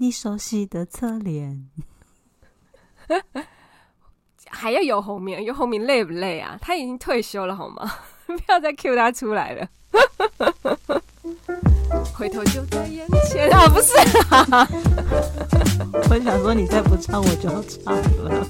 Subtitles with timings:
[0.00, 1.68] 你熟悉的侧脸，
[4.48, 6.56] 还要游鸿明，游鸿明累不累啊？
[6.62, 7.90] 他已经退休了好吗？
[8.26, 9.68] 不要再 cue 他出来了。
[12.14, 13.66] 回头就在眼前啊！
[13.68, 13.92] 不是
[14.30, 14.68] 啊，
[16.10, 17.92] 我想说你再不唱我就要唱
[18.22, 18.46] 了。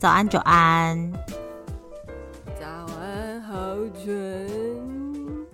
[0.00, 1.12] 早安，早安。
[2.58, 5.46] 早安，好准。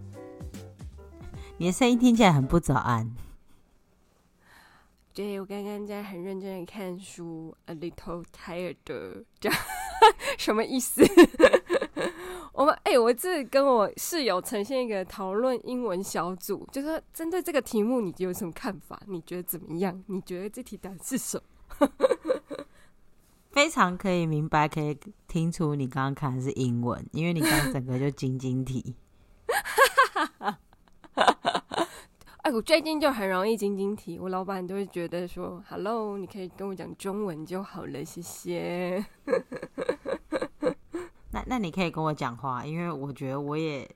[1.57, 3.13] 你的声音听起来很不早安。
[5.13, 8.77] 对，我刚刚在很认真的看书，a little tired。
[9.41, 9.59] 这样
[10.39, 11.03] 什么意思？
[12.55, 19.03] 我们哎、欸，我这跟我室友呈现一个讨论英文小组，就是说针对这个题目，你有什么看法？
[19.09, 20.05] 你觉得怎么样？
[20.07, 21.43] 你觉得这题答案是什
[21.81, 21.89] 么？
[23.57, 24.95] 非常可以明白，可以
[25.27, 28.95] 听出你刚刚看的是英文，因为你刚刚整个就晶晶体。
[32.43, 39.03] 哎，我最近就很容易晶晶体，我老板都会觉得说：“Hello，你可以跟我讲中文就好了，谢谢。
[41.33, 43.91] ”那那你可以跟我讲话，因为我觉得我也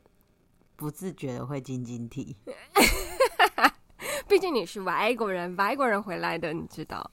[0.74, 2.34] 不自觉的会晶晶体。
[4.26, 7.10] 毕竟你是外国人，外国人回来的，你知道。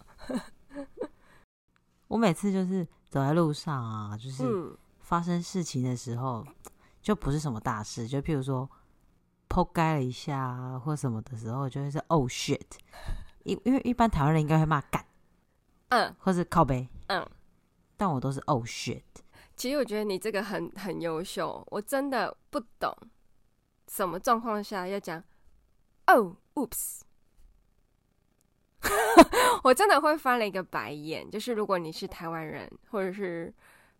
[2.07, 4.43] 我每次就是走在路上啊，就是
[4.99, 6.53] 发生事情的时候，嗯、
[7.01, 8.69] 就不是什么大事，就譬如说
[9.47, 12.61] 扑街了一下啊，或什么的时候，就会是 oh shit，
[13.43, 15.05] 因因为一般台湾人应该会骂干，
[15.89, 17.25] 嗯，或是靠背，嗯，
[17.95, 19.03] 但我都是 oh shit。
[19.55, 22.95] 其实我觉得你这个很很优秀，我真的不懂
[23.87, 25.23] 什么状况下要讲
[26.05, 27.01] oh oops。
[29.63, 33.53] 我真的会翻了一个白眼，就是如果你是台湾人或者是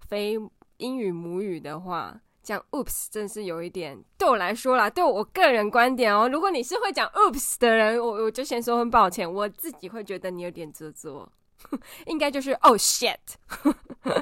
[0.07, 0.37] 非
[0.77, 6.29] 英语母语的话，讲 “oops” 真是有一点对我来说啦，对我个人观点哦。
[6.29, 11.29] 如果你是会讲 “oops” 的人，我我就先说很抱歉，我自己会觉得你有点做作，
[12.05, 13.17] 应该就是 “oh shit”。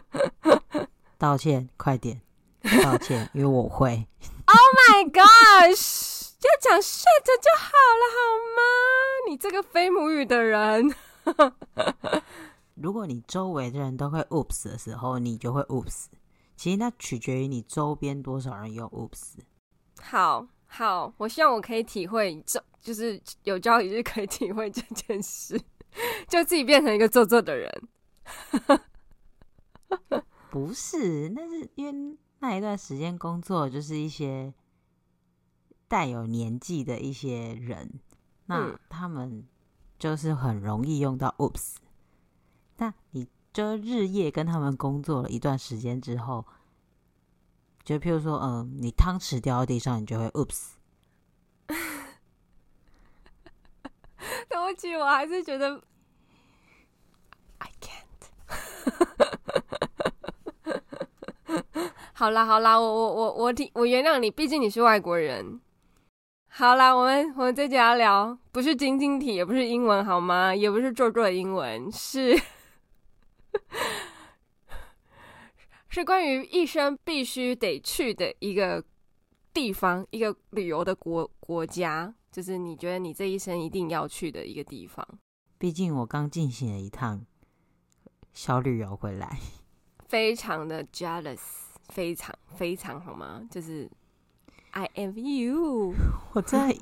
[1.17, 2.21] 道歉，快点，
[2.83, 4.07] 道歉，因为我会。
[4.47, 4.57] Oh
[4.89, 6.14] my gosh！
[6.45, 8.17] 要讲 shit 就好了，好
[8.56, 8.61] 吗？
[9.29, 10.94] 你这个非母语的人，
[12.75, 16.06] 如果你周围的人都会 oops 的时候，你就会 oops。
[16.56, 19.33] 其实那取决于你周边多少人用 oops。
[20.00, 25.59] 好好，我希望我可以体会，这就是有朝一日可以体会这件事，
[26.29, 27.88] 就自己变成一个做作的人。
[30.51, 34.53] 不是，那是因为那一段时间工作就是一些。
[35.88, 38.00] 带有年纪的一些人，
[38.47, 39.47] 那他们
[40.00, 41.75] 就是很容易用到 “oops”。
[42.78, 46.45] 那你就日夜跟他们工作了一段时间之后，
[47.84, 50.72] 就譬如说，嗯，你汤匙掉到地上，你就会 “oops”。
[54.47, 55.81] 对不起，我还是觉得
[57.59, 58.01] I can't。
[62.13, 65.62] 好啦好啦，我我我我听我原谅你，毕竟你是外国人。
[66.57, 70.55] 好啦，我们我们这集要聊，不是晶晶体，也不是英文，好吗？
[70.55, 72.33] 也不是做作的英文，是
[75.89, 78.81] 是关于一生必须得去的一个
[79.53, 85.05] 地方，一个旅游的国国家，就是你觉得你这一生一定要去的一个地方。
[85.57, 87.25] 毕竟我刚进行了一趟
[88.31, 89.38] 小旅游回来，
[90.07, 91.41] 非常的 jealous，
[91.89, 93.45] 非常非常好吗？
[93.51, 93.91] 就是。
[94.75, 95.94] I am you。
[96.34, 96.68] 我在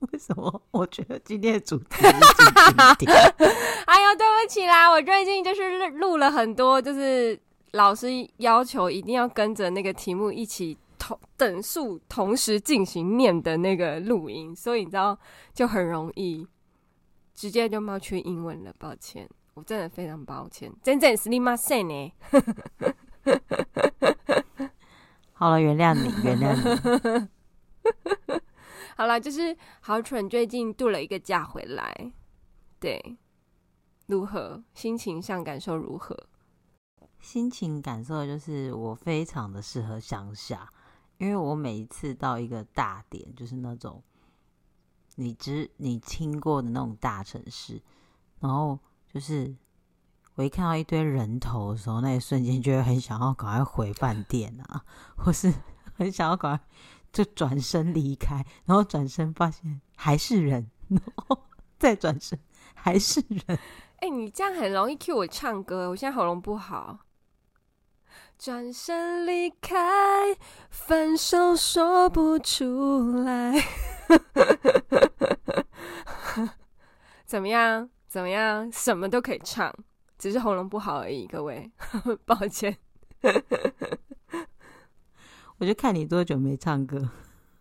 [0.00, 0.62] 为什么？
[0.72, 3.10] 我觉得今天的主题是经典。
[3.88, 7.38] 哎呦，对不起啦，我最近就是录了很多，就是
[7.72, 15.18] 老师要求一定要跟着那个题目一起同等数同时进行念的那个录音，所以你知道
[15.54, 16.46] 就很容易
[17.34, 18.74] 直接就冒去英文了。
[18.78, 20.70] 抱歉，我真的非常抱歉。
[20.82, 22.12] 真正是你妈塞呢。
[25.38, 27.28] 好了，原谅你， 原谅你。
[28.96, 32.10] 好了，就是好蠢，最近度了一个假回来，
[32.80, 33.18] 对，
[34.06, 34.64] 如何？
[34.72, 36.16] 心情上感受如何？
[37.20, 40.72] 心情感受就是我非常的适合乡下，
[41.18, 44.02] 因为我每一次到一个大点，就是那种
[45.16, 47.82] 你知你听过的那种大城市，
[48.40, 48.78] 然后
[49.12, 49.54] 就是
[50.36, 54.84] 我一看到一堆人头的时候，那一瞬间就会很想要赶快回饭店啊，
[55.16, 55.52] 或是
[55.96, 56.64] 很想要赶快
[57.10, 61.44] 就转身离开，然后转身发现还是人，然后
[61.78, 62.38] 再转身
[62.74, 63.58] 还是人。
[64.00, 66.98] 哎、你这样很容易 cue 我唱歌，我现在喉咙不好。
[68.38, 70.36] 转身离开，
[70.68, 73.54] 分手说不出来。
[77.24, 77.88] 怎么样？
[78.06, 78.70] 怎么样？
[78.70, 79.74] 什么都可以唱，
[80.18, 81.26] 只是喉咙不好而已。
[81.26, 81.70] 各位，
[82.24, 82.76] 抱歉。
[85.58, 87.10] 我就看你多久没唱歌。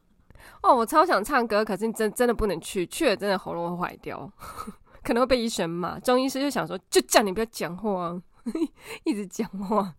[0.62, 4.32] 哦，我超想唱歌，可是真真的不能去，去了真的喉咙会坏掉，
[5.04, 6.00] 可能会被医生骂。
[6.00, 8.22] 中医师就想说，就叫你不要讲话，
[9.04, 9.96] 一直讲话。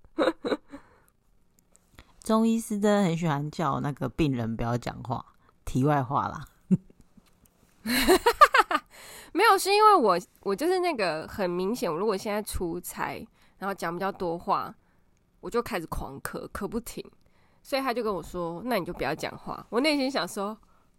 [2.23, 5.25] 中医师真的很喜欢叫那个病人不要讲话。
[5.65, 6.45] 题外话啦，
[9.33, 13.27] 没有，是因为我我就是那个很明显，我如果现在出差，
[13.59, 14.75] 然后讲比较多话，
[15.41, 17.05] 我就开始狂咳，咳不停，
[17.63, 20.57] 所以他就跟我说：“那你就不要讲话。”我内心想说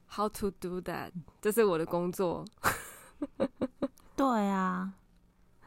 [0.10, 2.46] ：“How to do that？” 这是我的工作。
[4.16, 4.94] 对啊，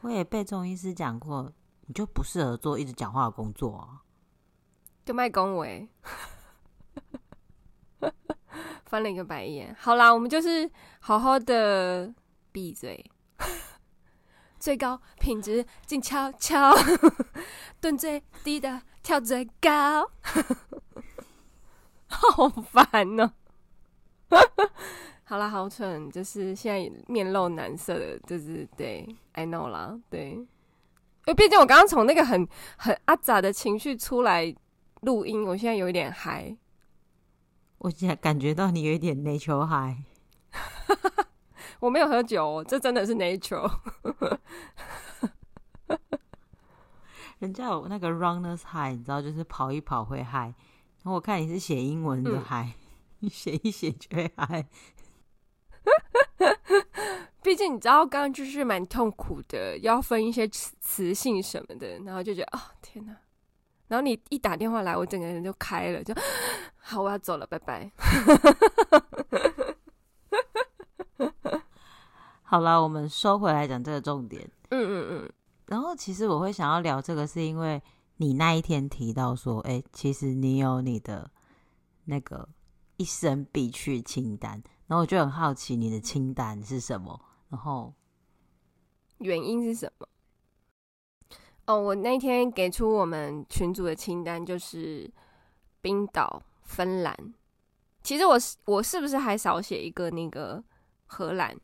[0.03, 1.53] 我也被中医师讲过。
[1.87, 4.07] 你就不适合做一直讲话的工作啊！
[5.05, 5.89] 就卖恭维，
[8.87, 9.75] 翻了一个白眼。
[9.77, 10.71] 好啦，我们就是
[11.01, 12.15] 好好的
[12.53, 13.05] 闭嘴，
[14.59, 16.73] 最高品质静悄悄，
[17.81, 20.11] 蹲最低的跳最高，
[22.07, 23.33] 好烦哦、
[25.25, 30.47] 好啦，好蠢，就是现在面露难色的，就是对，I know 啦，对。
[31.27, 34.53] 因为毕竟我刚刚从那个很很阿杂的情绪出来
[35.03, 36.57] 录音，我现在有一点嗨。
[37.79, 40.03] 我现在感觉到你有一点内求嗨。
[41.81, 43.69] 我没有喝酒哦，这真的是 nature。
[47.39, 50.55] 人家有那个 runners high，你知道，就是跑一跑会嗨。
[51.03, 52.77] 然后我看你是写英文的嗨，嗯，
[53.21, 54.67] 你写一写就会嗨。
[57.43, 63.17] 毕竟你知道，刚刚就是蛮痛苦的，要分一些词词性什么的，然后就觉得啊、哦，天哪！
[63.89, 66.15] 然后你一打电话来，我整个人就开了，就
[66.77, 67.91] 好，我要走了，拜拜。
[72.51, 74.43] 好了，我们收回来讲这个重点。
[74.71, 75.33] 嗯嗯嗯。
[75.67, 77.81] 然后其实我会想要聊这个，是因为
[78.17, 81.31] 你那一天提到说，哎，其实你有你的
[82.07, 82.49] 那个
[82.97, 87.21] 一生必去清单，然后我就很好奇你的清单是什么。
[87.51, 87.95] 然后
[89.19, 90.09] 原因是什么？
[91.67, 95.09] 哦，我那天给出我们群组的清单就是
[95.81, 97.17] 冰岛、芬兰。
[98.03, 100.61] 其实我是我是不是还少写一个那个
[101.07, 101.57] 荷兰？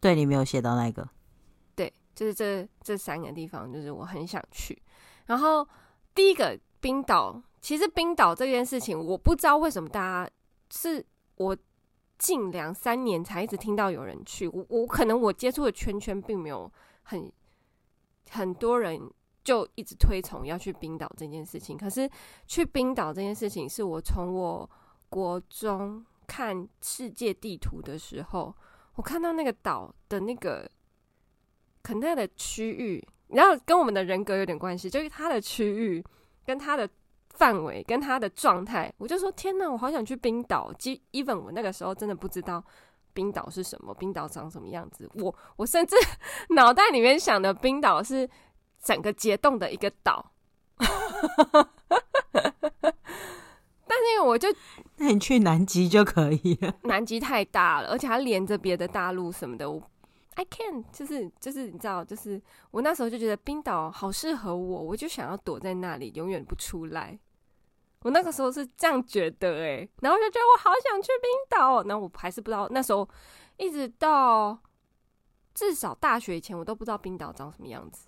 [0.00, 1.08] 对，你没有写到那个。
[1.74, 4.80] 对，就是这这三个地方，就是我很想去。
[5.26, 5.66] 然后
[6.14, 10.30] 第一个冰岛，其实冰岛这件事情，我不知道为什么大家
[10.70, 11.04] 是
[11.36, 11.56] 我。
[12.18, 16.68] 近两三年才一直听到有人去，我我可能我接触的圈圈并没有
[17.04, 17.32] 很
[18.30, 19.00] 很多人
[19.44, 21.78] 就一直推崇要去冰岛这件事情。
[21.78, 22.10] 可是
[22.48, 24.68] 去冰岛这件事情是我从我
[25.08, 28.52] 国中看世界地图的时候，
[28.98, 30.68] 我看到那个岛的那个
[31.82, 36.04] 可能的区域，然后跟我们的人格有点关系，就是它的区域
[36.44, 36.86] 跟它的。
[37.34, 40.72] 范围跟他的状态，我就说天哪，我好想去冰岛。
[40.76, 42.60] 即 even 我那个时候真的不知道
[43.12, 45.08] 冰岛是什么，冰岛长什么样子。
[45.14, 45.94] 我我甚至
[46.56, 48.28] 脑袋里面想的冰岛是
[48.82, 50.32] 整个结冻的一个岛。
[53.86, 54.48] 但是因为我就，
[54.98, 56.74] 那你去南极就可以了。
[56.84, 59.70] 南极太大了，而且它连着别的大陆什么的。
[59.70, 59.80] 我
[60.34, 62.40] I can 就是就是你知道，就是
[62.70, 67.18] 我那时候就觉得冰岛好适合我，我就想要躲在那里，永远不出来。
[68.02, 73.08] 我那个时候是这样觉得哎、欸，然后就觉得我好想去冰岛，然后我还是不知道那时候，
[73.56, 74.56] 一直到
[75.52, 78.06] 至少大学以前，我都不知道冰岛长什么样子。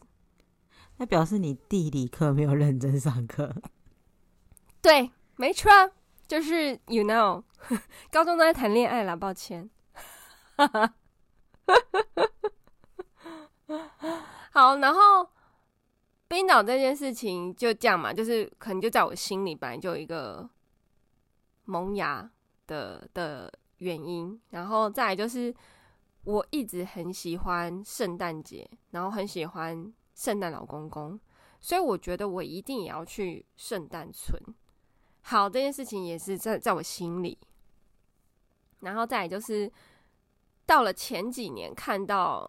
[0.99, 3.53] 那表示你地理课没有认真上课。
[4.81, 5.69] 对，没错，
[6.31, 7.43] 就是 you know，
[8.13, 9.69] 高中都在谈恋爱啦，抱歉。
[14.53, 15.29] 好，然后。
[16.33, 20.49] 冰岛这件事情就这样嘛，就是可能就在我心里本来就有一个
[21.65, 22.31] 萌芽
[22.69, 25.53] 的的原因，然后再来就是
[26.23, 31.19] 我一直很喜欢圣诞节，然后很喜欢圣诞老公公，
[31.61, 34.41] 所以我觉得我一定也要去圣诞村。
[35.23, 37.39] 好，这件事情也是在在我心里，
[38.81, 39.71] 然后再就是
[40.67, 42.49] 到了前几年看到，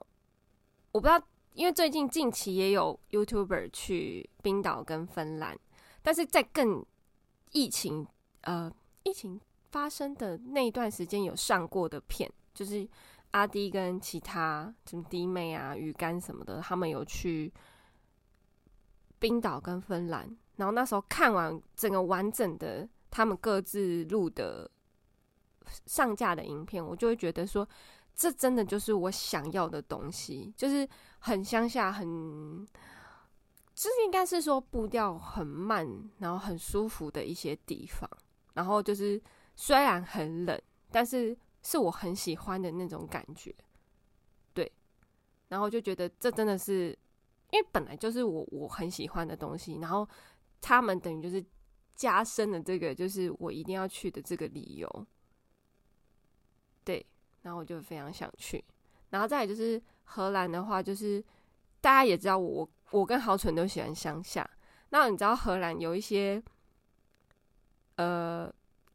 [0.91, 1.21] 我不知道。
[1.53, 5.59] 因为最近近期也有 YouTuber 去冰岛跟芬兰，
[6.01, 6.83] 但是在更
[7.51, 8.07] 疫情
[8.43, 8.71] 呃
[9.03, 9.37] 疫情
[9.69, 12.87] 发生的那一段时间有上过的片，就是
[13.31, 17.51] 阿滴跟其他什么弟妹啊、鱼干什么的，他们有去
[19.19, 24.69] 冰岛跟芬兰，然后那时候看完整个完整的他们各自录的
[25.85, 27.67] 上架的影片，我就会觉得说。
[28.13, 30.87] 这真的就是我想要的东西，就是
[31.19, 32.67] 很乡下，很，
[33.73, 35.87] 这应该是说步调很慢，
[36.19, 38.07] 然后很舒服的一些地方。
[38.53, 39.19] 然后就是
[39.55, 43.55] 虽然很冷，但是是我很喜欢的那种感觉。
[44.53, 44.71] 对，
[45.47, 46.89] 然后就觉得这真的是，
[47.49, 50.07] 因为本来就是我我很喜欢的东西，然后
[50.61, 51.43] 他们等于就是
[51.95, 55.07] 加深了这个，就是我一定要去的这个理由。
[56.83, 57.05] 对。
[57.43, 58.63] 然后我就非常想去，
[59.09, 61.19] 然后再来就是荷兰的话，就是
[61.81, 64.47] 大家也知道我我跟豪纯都喜欢乡下。
[64.89, 66.39] 那你知道荷兰有一些，
[67.95, 68.45] 呃，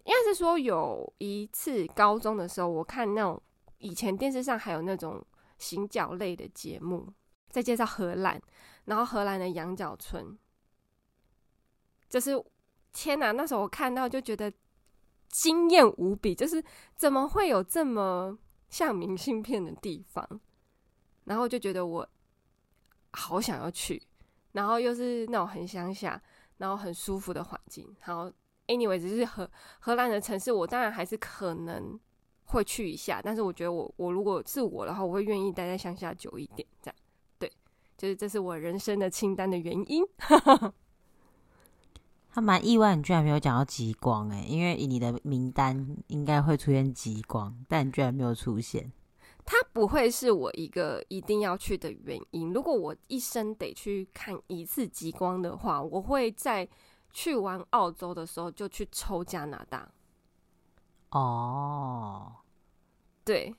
[0.05, 3.43] 应该是说有一次高中的时候，我看那种
[3.79, 5.21] 以前电视上还有那种
[5.59, 7.13] 行脚类的节目，
[7.51, 8.41] 在介绍荷兰，
[8.85, 10.39] 然后荷兰的羊角村，
[12.09, 12.33] 就是
[12.93, 13.33] 天哪！
[13.33, 14.53] 那时候我看到就觉得。
[15.29, 16.63] 惊艳无比，就是
[16.95, 18.39] 怎么会有这么
[18.71, 20.27] 像明信片的地方？
[21.25, 22.09] 然后就觉得我
[23.11, 24.01] 好想要去，
[24.53, 26.23] 然后又是那种很乡下，
[26.57, 27.95] 然后很舒服的环境。
[28.07, 28.33] 然后
[28.69, 31.99] ，anyway，只是荷荷兰的城市，我当然还是可能
[32.45, 33.21] 会去一下。
[33.23, 36.67] 但是我觉得我我如果是我的话，我会愿意待在乡下久一点。
[36.81, 36.97] 这样，
[37.39, 37.53] 对，
[37.99, 40.03] 就是这是我人生的清单的原因。
[40.19, 40.73] 哈哈哈
[42.37, 48.93] 他蛮意外，你居然没有讲到极光哎、欸，因为你的名单应该会出现极光，但你居然没有出现。
[49.47, 52.53] 它不会是我一个一定要去的原因。
[52.53, 56.69] 如果我一生得去看一次极光的话，我会在
[57.11, 59.91] 去完澳洲的时候就去抽加拿大。
[61.13, 62.35] 哦，
[63.25, 63.57] 对，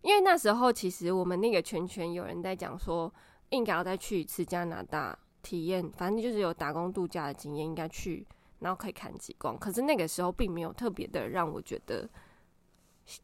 [0.00, 3.14] 因为那时候其实我们那个圈圈有人在讲说，
[3.50, 5.16] 应该要再去一次加拿大。
[5.42, 8.26] 体验，反正就是有打工度假的经验，应该去，
[8.60, 9.58] 然后可以看极光。
[9.58, 12.08] 可是那个时候并没有特别的让我觉得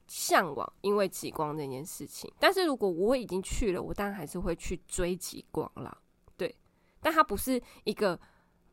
[0.06, 2.30] 向往，因为极光这件事情。
[2.38, 5.96] 但是如果我已经去了，我当然还是会去追极光啦。
[6.37, 6.54] 对，
[7.00, 8.14] 但它不是一个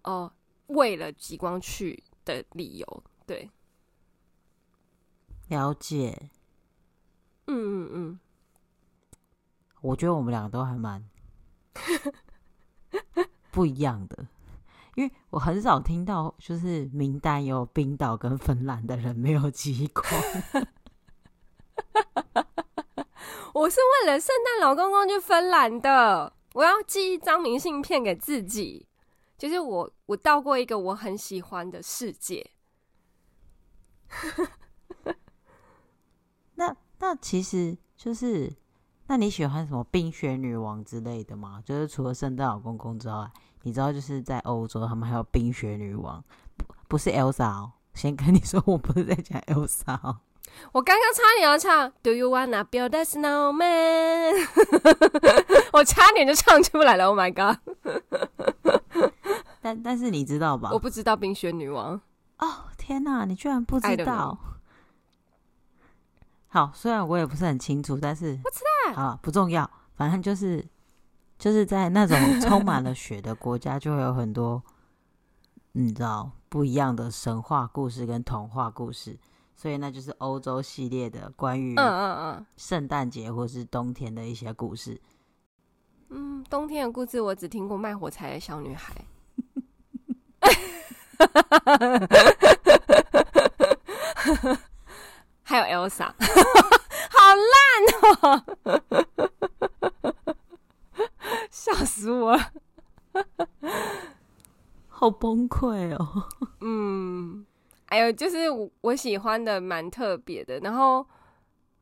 [0.04, 0.34] 哦、呃、
[0.68, 3.04] 为了极光去的理由。
[3.26, 3.50] 对，
[5.50, 6.30] 了解。
[7.48, 8.20] 嗯嗯嗯，
[9.82, 11.08] 我觉得我们两个都还蛮。
[13.56, 14.28] 不一样的，
[14.96, 20.04] 因为我很少听到，就是名单有冰岛跟芬兰的人没有极光。
[23.54, 28.86] 我是为了圣诞老公公去芬兰的，我要寄一张明信片给自己，
[29.38, 32.52] 就是我我到过一个我很喜欢的世界。
[36.56, 38.54] 那那其实就是，
[39.08, 41.64] 那你喜欢什么冰雪女王之类的吗？
[41.66, 43.32] 就是除了圣诞老公公之外。
[43.66, 46.24] 你知道，就是在欧洲，他们还有冰雪女王，
[46.56, 47.72] 不不是 Elsa 哦。
[47.96, 50.20] 先跟你说，我不是在讲 Elsa 哦。
[50.72, 54.36] 我刚刚差点要唱 Do you wanna build a snowman？
[55.74, 57.08] 我差点就唱出来了。
[57.08, 57.58] Oh my god！
[59.62, 60.70] 但但是你知道吧？
[60.72, 62.00] 我不知道冰雪女王。
[62.38, 64.38] 哦天哪，你居然不知道？
[66.50, 68.94] 好，虽然我也不是很清楚，但是我知道。
[68.94, 70.64] 好，不重要，反正就是。
[71.38, 74.64] 就是在那种 充满了雪的国家，就会有很多
[75.74, 79.18] 你知道不一样的神话故事跟童话故事，
[79.56, 85.02] 所以那就是欧洲系列的关于嗯嗯嗯圣诞节或是冬天的一些故事。
[86.10, 88.94] 嗯，冬天的故事我只听过卖火柴的小女孩，
[95.44, 96.14] 还有 Elsa，
[97.12, 97.20] 好
[97.52, 97.56] 烂
[98.22, 98.44] 哦。
[101.56, 102.52] 笑死我了，
[104.90, 106.28] 好崩溃哦。
[106.60, 107.46] 嗯，
[107.86, 108.40] 哎呦就是
[108.82, 111.08] 我喜欢的蛮特别的，然后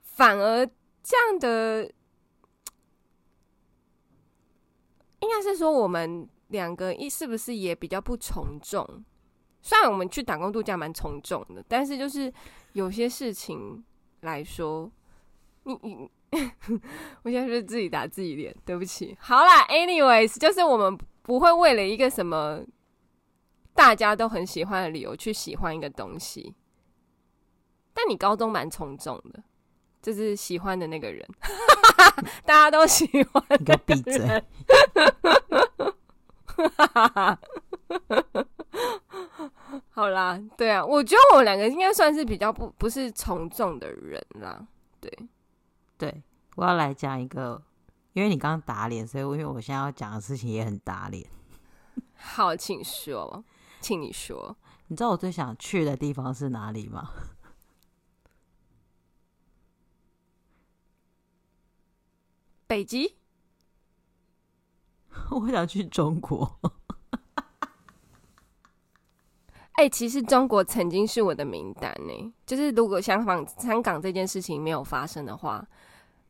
[0.03, 0.63] 反而
[1.01, 1.91] 这样的，
[5.21, 9.03] 应该是说我们两个一是不是也比较不从众？
[9.63, 12.31] 虽然我们去打工度假蛮从众的，但是就是
[12.73, 13.83] 有些事情
[14.21, 14.91] 来说，
[15.63, 16.11] 你你。
[17.23, 18.55] 我现在是自己打自己脸？
[18.65, 19.17] 对不起。
[19.19, 22.61] 好啦，anyways，就是我们不会为了一个什么
[23.73, 26.55] 大家都很喜欢的理由去喜欢一个东西。
[27.93, 29.43] 但你高中蛮从众的，
[30.01, 31.27] 就是喜欢的那个人。
[32.45, 33.43] 大家都喜欢。
[33.59, 34.43] 你给我闭嘴！
[39.89, 44.65] 好啦，对啊，我觉得我们两个应该算是比较不不是从众的人啦。
[44.99, 45.11] 对，
[45.97, 46.23] 对，
[46.55, 47.63] 我要来讲一个，
[48.13, 51.27] 因为你刚刚打脸，所以因为我现在要讲的事情也很打脸。
[52.15, 53.43] 好，请说，
[53.79, 54.57] 请你说。
[54.87, 57.11] 你知道我最想去的地方是哪里吗？
[62.67, 63.17] 北极。
[65.31, 66.59] 我想去中国。
[69.73, 72.33] 哎、欸，其实中国曾经是我的名单呢。
[72.45, 75.67] 就是如果香港香港这件事情没有发生的话，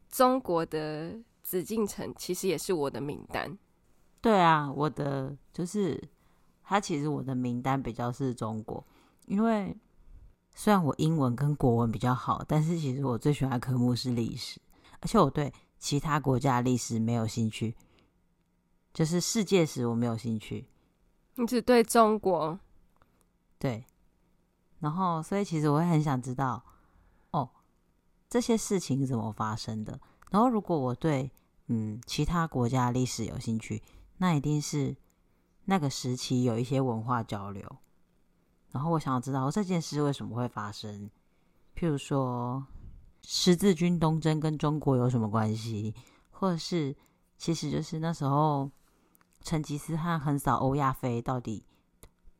[0.09, 3.57] 中国的紫禁城其实也是我的名单。
[4.21, 6.01] 对啊，我的就是
[6.63, 8.81] 他，其实我的名单比较是中国，
[9.25, 9.75] 因为
[10.55, 14.57] 虽然我英文跟国文比较好，但是其实我最喜欢的科目是历史，
[15.01, 17.75] 而且我对其他国家的历史没有兴趣，
[18.93, 20.65] 就是世界史我没有兴趣。
[21.35, 22.57] 你只对中国。
[23.63, 23.85] 对，
[24.81, 26.61] 然后所以其实我会很想知道，
[27.31, 27.49] 哦，
[28.29, 29.97] 这些事情是怎么发生的。
[30.31, 31.31] 然后如果我对
[31.67, 33.81] 嗯其他国家历史有兴趣，
[34.17, 34.93] 那一定是
[35.63, 37.63] 那个时期有一些文化交流。
[38.71, 41.09] 然后我想知道这件事为什么会发生，
[41.73, 42.67] 譬如说
[43.21, 45.95] 十字军东征跟中国有什么关系，
[46.31, 46.93] 或者是
[47.37, 48.69] 其实就是那时候
[49.39, 51.63] 成吉思汗横扫欧亚非到底。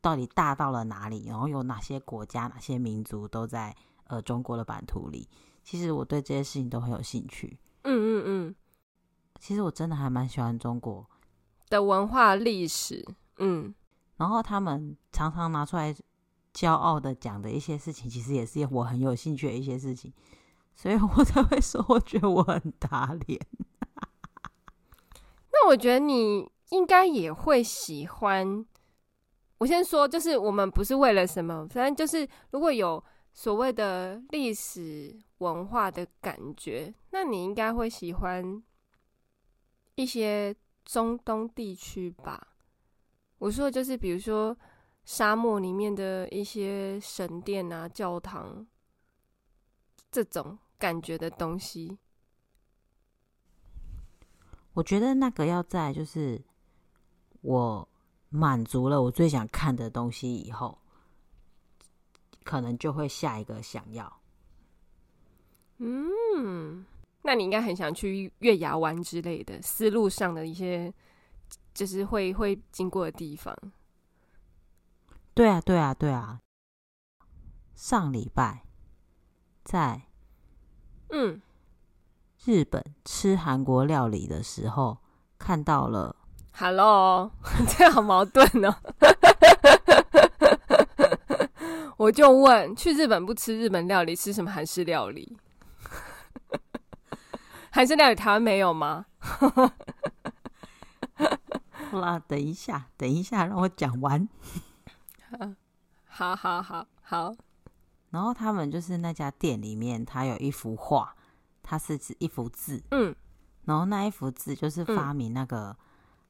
[0.04, 1.24] 到底大到了哪里？
[1.26, 3.74] 然后有哪些国家、哪些民族都在
[4.06, 5.26] 呃中国的版图里？
[5.62, 7.58] 其实我对这些事情都很有兴趣。
[7.84, 8.54] 嗯嗯嗯，
[9.40, 11.08] 其实我真的还蛮喜欢中国
[11.70, 13.02] 的文化历史。
[13.38, 13.74] 嗯，
[14.18, 15.96] 然后他们常常拿出来
[16.52, 20.12] 骄傲的讲的一些事情，其实也是我很有兴趣的一些事情，
[20.76, 23.40] 所以我才会说，我觉得我很打脸。
[25.50, 28.66] 那我觉得你应该也会喜欢。
[29.64, 38.62] 我先说，就是我们不是为了什么，反正就是如果有所谓的历史文化的感觉，那你应该会喜欢
[39.94, 42.46] 一些中东地区吧。
[43.38, 44.54] 我说的就是，比如说
[45.06, 48.66] 沙漠里面的一些神殿啊、教堂
[50.10, 51.96] 这种感觉的东西。
[54.74, 56.44] 我觉得那个要在就是
[57.40, 57.88] 我。
[58.36, 60.76] 满足了我最想看的东西以后，
[62.42, 64.20] 可能就会下一个想要。
[65.78, 66.84] 嗯，
[67.22, 70.92] 那你应该很想去月牙湾之类的，思路上的一些，
[71.72, 73.56] 就是会会经过的地方。
[75.32, 76.40] 对啊，对啊，对啊。
[77.76, 78.64] 上礼拜
[79.62, 80.08] 在
[81.10, 81.40] 嗯
[82.44, 84.98] 日本吃韩国料理的时候，
[85.38, 86.16] 看到了。
[86.56, 87.32] Hello，
[87.66, 88.76] 这好矛盾哦。
[91.98, 95.36] 我就问，去日本不吃日本料理，吃什么韩式料理？
[97.72, 99.06] 韩式料理台湾没有吗？
[101.90, 104.28] 好啦，等一下，等一下，让我讲完。
[106.06, 107.34] 好好好好。
[108.10, 111.16] 然后他们就是那家店里面，它有一幅画，
[111.64, 112.80] 它是指一幅字。
[112.92, 113.12] 嗯。
[113.64, 115.70] 然后那一幅字就是发明那个。
[115.70, 115.76] 嗯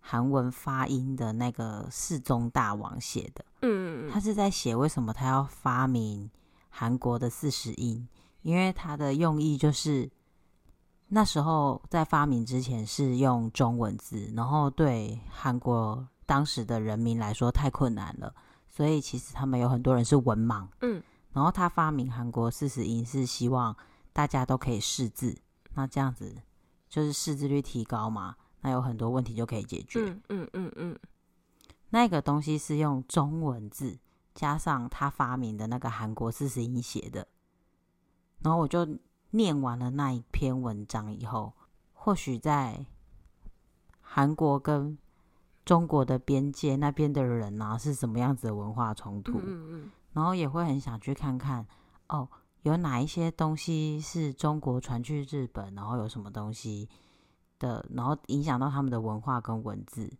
[0.06, 6.30] 韩文发音的那个世宗大王写的，嗯，他是在写为什么他要发明
[6.68, 8.06] 韩国的四十音，
[8.42, 10.10] 因为他的用意就是
[11.08, 18.34] 那时候在发明之前是用中文字，然后对韩国当时的人民来说太困难了，
[18.68, 23.74] 所以其实他们有很多人是文盲，嗯，然后他发明韩国四十音是希望
[24.12, 25.34] 大家都可以识字，
[25.72, 26.36] 那这样子
[26.90, 28.36] 就是识字率提高嘛。
[28.64, 30.00] 那有很多问题就可以解决。
[30.00, 30.98] 嗯嗯嗯嗯，
[31.90, 33.98] 那个东西是用中文字
[34.34, 37.28] 加上他发明的那个韩国四十音写的。
[38.40, 38.88] 然后我就
[39.32, 41.52] 念完了那一篇文章以后，
[41.92, 42.86] 或许在
[44.00, 44.96] 韩国跟
[45.66, 49.38] 中国的边界那边的人呢、啊，是什么样子的文化冲突？
[49.40, 51.66] 嗯嗯，然后也会很想去看看
[52.08, 52.26] 哦，
[52.62, 56.88] 有哪一些东西是中国传去日本，然后有什么东西。
[57.64, 60.12] 的，然后影响到他们的文化跟文字，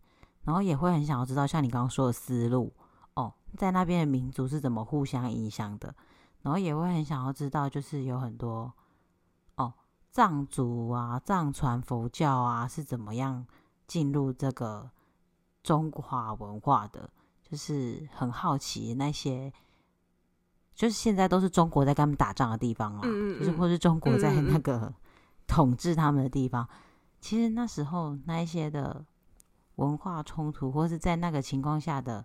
[0.43, 2.73] 然后也会很想要知道，像你刚刚说的思路
[3.13, 5.93] 哦，在那边的民族是怎么互相影响的，
[6.41, 8.73] 然后也会很想要知道，就是有很多
[9.57, 9.71] 哦，
[10.09, 13.45] 藏族啊、藏传佛教啊是怎么样
[13.85, 14.89] 进入这个
[15.61, 17.07] 中华文化的，
[17.43, 19.53] 就是很好奇那些，
[20.73, 24.91] 就是现在都是中国在跟他们打仗的地方啊，嗯嗯嗯，就是或是中国在那个。
[25.47, 26.67] 统治他们的地方。
[27.25, 29.03] 其实那时候那一些的
[29.77, 32.23] 文化冲突，或是在那个情况下的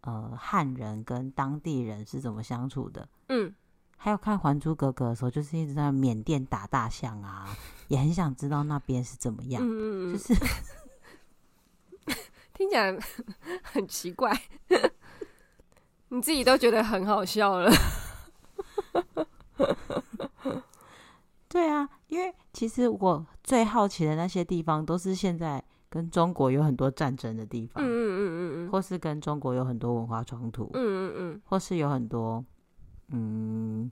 [0.00, 3.06] 呃汉人跟当地人是怎么相处的？
[3.28, 3.54] 嗯，
[3.98, 7.54] 还有看《还珠格格》的时候，就是一直在缅甸打大象啊，
[7.88, 9.62] 也很想知道那边是怎么样。
[9.62, 10.34] 嗯嗯嗯，就是
[12.56, 12.98] 听起来
[13.62, 14.34] 很奇怪，
[16.08, 17.70] 你自己都觉得很好笑了。
[21.46, 32.44] 对啊，因为其实我最好奇的那些地方，都是现在跟中国有很多战争的地方，嗯嗯嗯嗯，或是跟中国有很多文化冲突，嗯嗯嗯，或是有很多
[33.10, 33.88] 嗯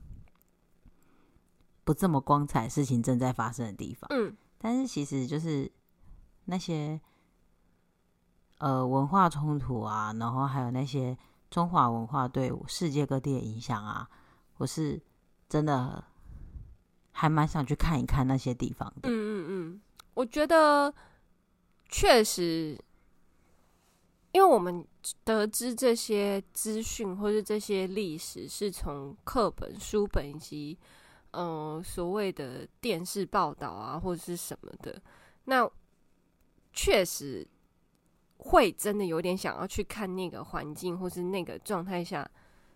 [1.84, 5.70] 不这么光彩事情正在发生的地方，嗯，但是其实就是
[6.46, 7.00] 那些
[8.58, 11.16] 呃文化冲突啊，然后还有那些
[11.50, 14.10] 中华文化对世界各地的影响啊，
[14.56, 15.00] 我是
[15.48, 16.02] 真的。
[17.20, 19.08] 还蛮想去看一看那些地方的。
[19.08, 19.80] 嗯嗯嗯，
[20.14, 20.94] 我觉得
[21.88, 22.78] 确实，
[24.30, 24.86] 因为我们
[25.24, 30.78] 得知这些资讯或是这些历史是从课本、书本以及
[31.32, 35.02] 嗯、呃、所谓的电视报道啊，或者是什么的，
[35.46, 35.68] 那
[36.72, 37.44] 确实
[38.36, 42.30] 会真的有点想要去看那个环境或是那个状态下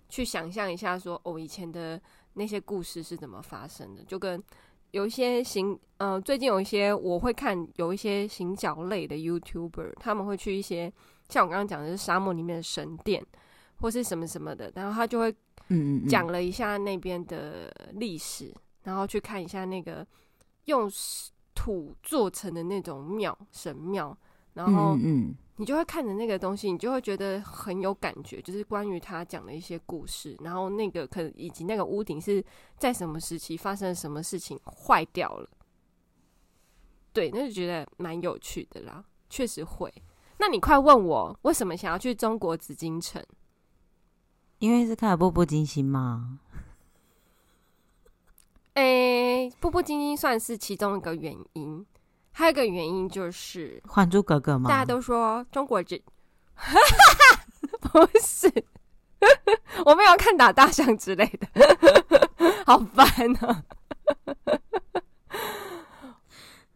[0.08, 2.02] 去想象一下说，说哦以前的。
[2.34, 4.02] 那些故事是怎么发生的？
[4.04, 4.42] 就跟
[4.92, 10.92] 有一些行，呃，最近有一些我会看，有一些行脚类的 YouTuber，他们会去一些
[11.28, 13.24] 像我刚刚讲的是沙漠里面的神殿，
[13.76, 15.34] 或是什么什么的，然后他就会
[15.68, 20.06] 嗯讲了一下那边的历史，嗯嗯嗯，然后去看一下那个
[20.66, 20.90] 用
[21.54, 24.16] 土做成的那种庙神庙，
[24.54, 25.36] 然后嗯，嗯。
[25.56, 32.42] 你就会看着那个东西，你就会觉得很有感觉，就是关于他讲的一些故事，然后那个可能以及那个屋顶是
[32.78, 35.48] 在什么时期发生了什么事情坏掉了，
[37.12, 39.92] 对，那就觉得蛮有趣的啦，确实会。
[40.38, 43.24] 那你快问我，为什么想要去中国紫禁城？
[44.58, 46.40] 因为是看了《步步惊心》吗？
[48.74, 51.84] 诶，《步步惊心》算是其中一个原因。
[52.32, 54.68] 还有一个原因就是《还珠格格》吗？
[54.68, 56.02] 大家都说中国这，
[57.80, 58.50] 不是，
[59.84, 61.46] 我没有看打大象之类的，
[62.66, 63.06] 好烦
[63.44, 63.62] 啊！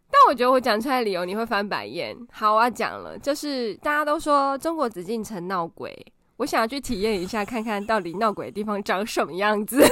[0.09, 2.15] 但我觉得我讲出来的理由你会翻白眼。
[2.31, 5.93] 好，我要讲了，就是大家都说中国紫禁城闹鬼，
[6.37, 9.83] 我想要去体验一下，看看到底闹鬼的地方长什么样子。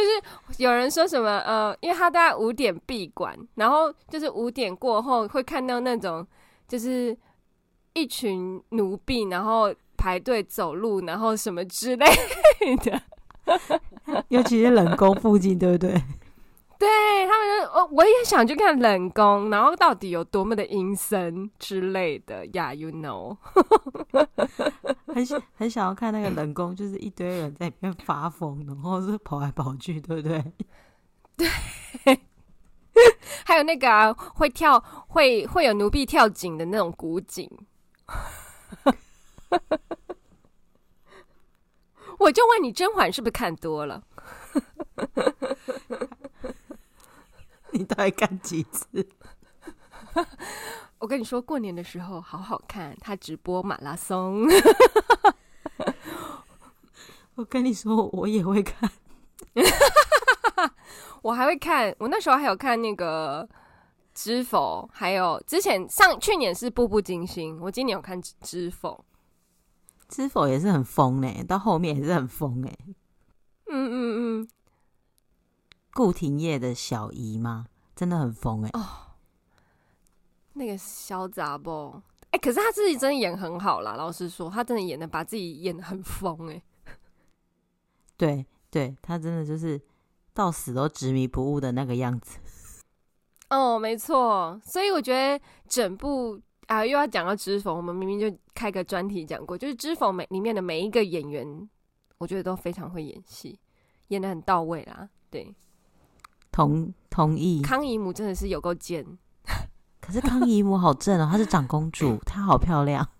[0.00, 6.26] 就是有人说什么呃，因为他大概五点闭馆，然后就是五点过后会看到那种
[6.66, 7.16] 就是
[7.92, 12.06] 一群奴婢，然后排队走路，然后什么之类
[12.82, 13.02] 的，
[14.28, 16.02] 尤其是冷宫附近，对不对？
[16.80, 16.88] 对
[17.26, 23.36] 他们就，我我也想去看冷宫，然后到底有多么的阴森之类的呀，yeah，you know，
[25.06, 30.42] 很很想要看那个冷宫，就是一堆人在里面发疯，然后是跑来跑去，对不对？
[31.36, 31.46] 对，
[33.44, 37.46] 还有那个啊，会跳，会会有奴婢跳井的那种古井，
[42.18, 44.02] 我就问你，甄嬛是不是看多了？
[47.72, 48.86] 你到底看几次？
[50.98, 54.46] 我跟你说，过年的时候好好看，他直播马拉松。
[57.36, 58.90] 我跟你说，我也会看，
[61.22, 61.94] 我还会看。
[61.98, 63.46] 我那时候还有看那个
[64.12, 69.02] 《知否》，还有之前上去年是《步步惊心》，我今年有看《知否》。
[70.14, 72.76] 《知否》也是很疯哎，到后面也是很疯哎。
[73.72, 74.48] 嗯嗯嗯。
[76.00, 77.66] 顾廷烨的小姨吗？
[77.94, 78.70] 真的很疯哎！
[78.72, 79.12] 哦，
[80.54, 83.96] 那个小杂不哎，可是他自己真的演很好啦。
[83.96, 86.62] 老实说，他真的演的把自己演的很疯哎。
[88.16, 89.78] 对对，他真的就是
[90.32, 92.38] 到死都执迷不悟的那个样子。
[93.50, 94.58] 哦，没错。
[94.64, 101.68] 所以我觉得整部啊，又要讲到知否，我们明明就开个专题讲过，就是知否每里面的每一个演员，
[102.16, 103.60] 我觉得都非常会演戏，
[104.08, 105.10] 演的很到位啦。
[105.28, 105.54] 对。
[106.52, 109.04] 同同意，康姨母真的是有够贱，
[110.00, 113.08] 可是康姨母好正哦，她是长公主， 她好漂亮。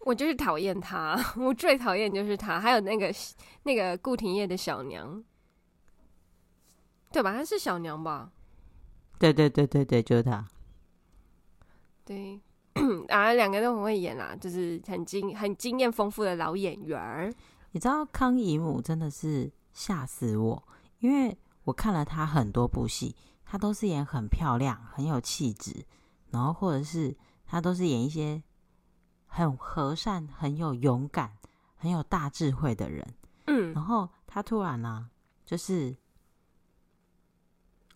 [0.00, 3.14] 我就是讨厌她，我最讨厌就是她，还有那个
[3.62, 5.22] 那个顾廷烨的小娘，
[7.12, 7.32] 对吧？
[7.32, 8.32] 她是小娘吧？
[9.18, 10.44] 对对对对对，就是她。
[12.04, 12.40] 对，
[13.08, 17.32] 啊，两个都很会演啦，就是很经很经验丰富的老演员儿。
[17.72, 25.86] 你知道康姨母真的是吓死我，因为我看了她很多部戏，她都是演很漂亮、很有气质，
[26.30, 28.42] 然后或者是她都是演一些
[29.26, 31.36] 很和善、很有勇敢、
[31.76, 33.14] 很有大智慧的人。
[33.46, 35.10] 嗯，然后她突然呢、啊，
[35.46, 35.96] 就是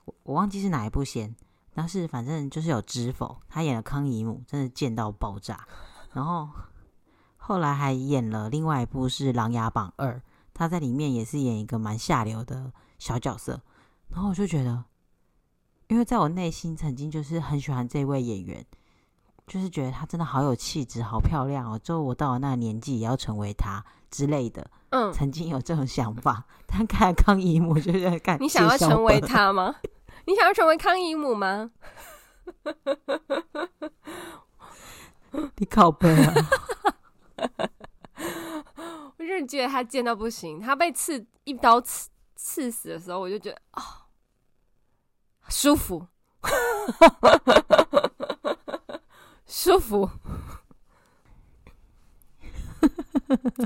[0.04, 1.34] 我我忘记是哪一部先，
[1.72, 5.66] 但是反正就是有知否，她演了康姨母，真的贱到爆炸。
[6.12, 6.48] 然后
[7.46, 10.14] 后来还演了另外一部是《琅琊榜二》，
[10.54, 13.60] 他在里面也是演一个蛮下流的小角色。
[14.08, 14.84] 然后我就觉得，
[15.88, 18.64] 因为在我内心曾经就是很喜欢这位演员，
[19.46, 21.78] 就是觉得他真的好有气质，好漂亮哦。
[21.78, 24.70] 就我到了那个年纪也要成为他之类的。
[24.88, 29.74] 嗯，曾经有这种想法，但看康姨母就觉得，看你想要成为他吗？
[30.26, 31.70] 你想要成为康姨母吗？
[35.56, 36.32] 你靠背啊！
[39.16, 43.82] 我就是觉得他贱到不行，他被刺一刀刺刺死的时候，我就觉得哦，
[45.48, 46.06] 舒服，
[49.46, 50.08] 舒服。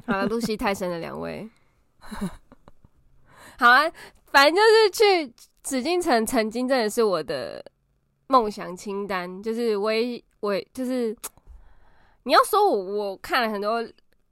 [0.07, 1.49] 好了，入戏太深的两位，
[3.59, 3.91] 好啊，
[4.27, 7.65] 反正就是去紫禁城，曾经真的是我的
[8.29, 11.15] 梦想清单，就是我也我也就是
[12.29, 13.83] 你要说我我看了很多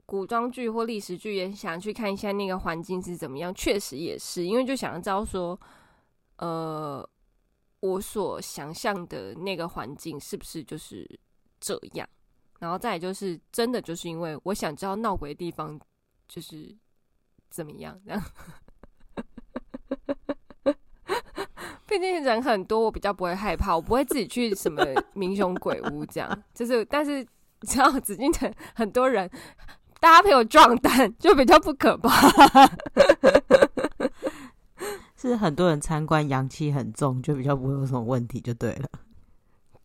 [0.05, 5.59] 古装剧或历史剧，也想去看一下那个环境是怎么样，确实也是，因为就想知道说，
[6.35, 7.09] 呃，
[7.79, 11.09] 我所想象的那个环境是不是就是
[11.59, 12.07] 这样。
[12.59, 15.79] 然后再就是真的就是因为我想知道闹鬼的地方
[16.27, 16.77] 就是
[17.49, 18.23] 怎么样，这样。
[21.87, 24.83] 毕竟人很多，我比较不会害怕，我不会自己去什么
[25.15, 26.43] 民雄鬼屋这样。
[26.53, 27.25] 就是，但是
[27.67, 29.29] 只要紫禁城很多人，
[29.99, 32.09] 大家陪我壮胆，就比较不可怕。
[35.17, 38.89] 是很多人参观，阳气很重，就比较不会有什么问题，就对了。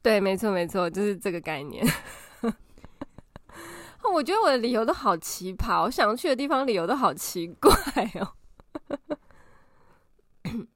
[0.01, 1.85] 对，没错，没错，就是这个概念。
[4.13, 7.73] 我觉得我的理由都好奇葩，我想去的地方理由都好奇怪
[8.21, 8.29] 哦。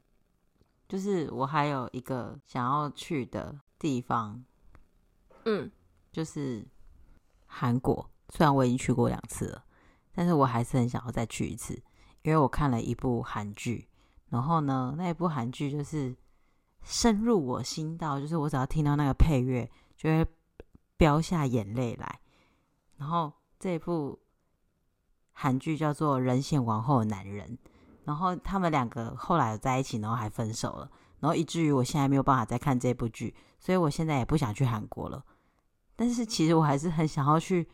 [0.88, 4.42] 就是我还有一个想要去的地方，
[5.44, 5.70] 嗯，
[6.12, 6.64] 就是
[7.46, 8.10] 韩国。
[8.30, 9.64] 虽然我已经去过两次了，
[10.12, 11.74] 但是我还是很想要再去一次，
[12.22, 13.88] 因为我看了一部韩剧，
[14.30, 16.14] 然后呢，那一部韩剧就是
[16.82, 20.26] 深入我心到，就是我只要听到那个配乐，就会
[20.96, 22.20] 飙下眼泪来。
[22.96, 24.18] 然后这一部
[25.32, 27.48] 韩剧叫做《人选王后的男人》，
[28.04, 35.24] 然后他们两个后来在一起，然后还分手了，然后以至于我现在没有办法再看这部剧，所以我现在也不想去韩国了。
[35.96, 37.66] 但是其实我还是很想要去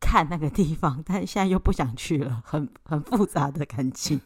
[0.00, 4.20] 看那个地方，但是现在又不想去了，很很复杂的感情。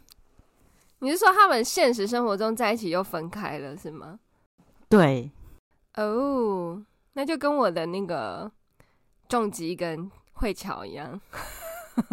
[0.99, 4.19] 你是说他们现实生活中在一起又分开了是吗？
[4.89, 5.31] 对，
[5.95, 6.79] 哦，oh,
[7.13, 8.51] 那就跟我的那个。
[9.29, 11.19] 重疾跟慧乔一样，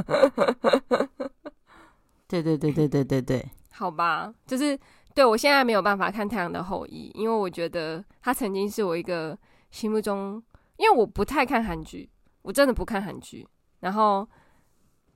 [2.30, 4.80] 对对对对对对对，好吧，就是
[5.14, 9.38] 对我现在没有办法看《太阳的后裔》，因为我觉得他曾经是我一个
[9.70, 10.42] 心目中，
[10.80, 12.10] 因为我不太看韩剧，
[12.42, 13.46] 我真的不看韩剧。
[13.82, 14.22] 然后《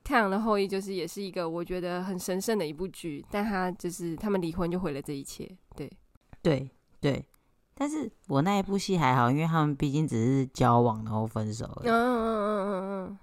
[0.04, 5.90] 太阳的后裔》就是也是一个我觉得很神圣的一部剧，但他就是他们离婚就毁了这一切，对
[6.42, 7.26] 对对。
[7.74, 13.20] 但是我那一部戏还好，因为他们毕竟只是交往然后分手嗯嗯嗯嗯嗯。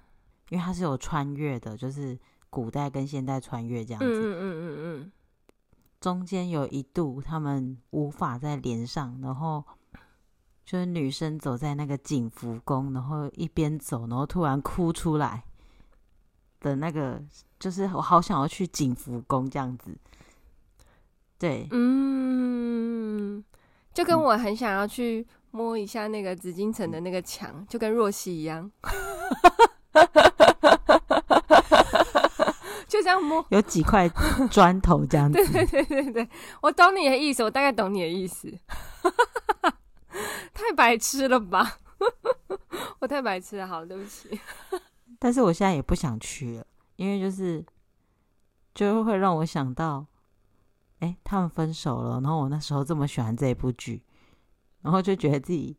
[0.49, 4.07] 因为他是有穿越的，就是古代跟现代穿越这样子。
[4.09, 5.13] 嗯嗯嗯嗯。
[6.01, 9.63] 中间有一度他们无法再连上，然后
[10.65, 15.43] 就是女生走在那个景福宫，然后一边走，然后突然哭出来
[16.61, 17.21] 的那个，
[17.59, 19.97] 就是我好想要去景福宫这样子。
[21.39, 21.67] 对。
[21.71, 23.45] 嗯。
[23.93, 28.71] 就跟我很想要去摸一下那个紫禁城的那个墙，就跟若曦一样，
[32.87, 34.09] 就这样摸，有几块
[34.49, 35.45] 砖头这样子。
[35.53, 36.29] 对对对对对，
[36.63, 38.49] 我懂你的意思，我大概懂你的意思。
[40.61, 41.79] 太白痴了吧？
[43.01, 44.39] 我太白痴了，好，对不起。
[45.19, 47.65] 但是我现在也不想去了，因为就是
[48.75, 50.07] 就会让我想到。
[51.01, 54.03] 哎，他们分手了，然后我那时候这么喜欢这一部剧，
[54.83, 55.75] 然后就觉得自己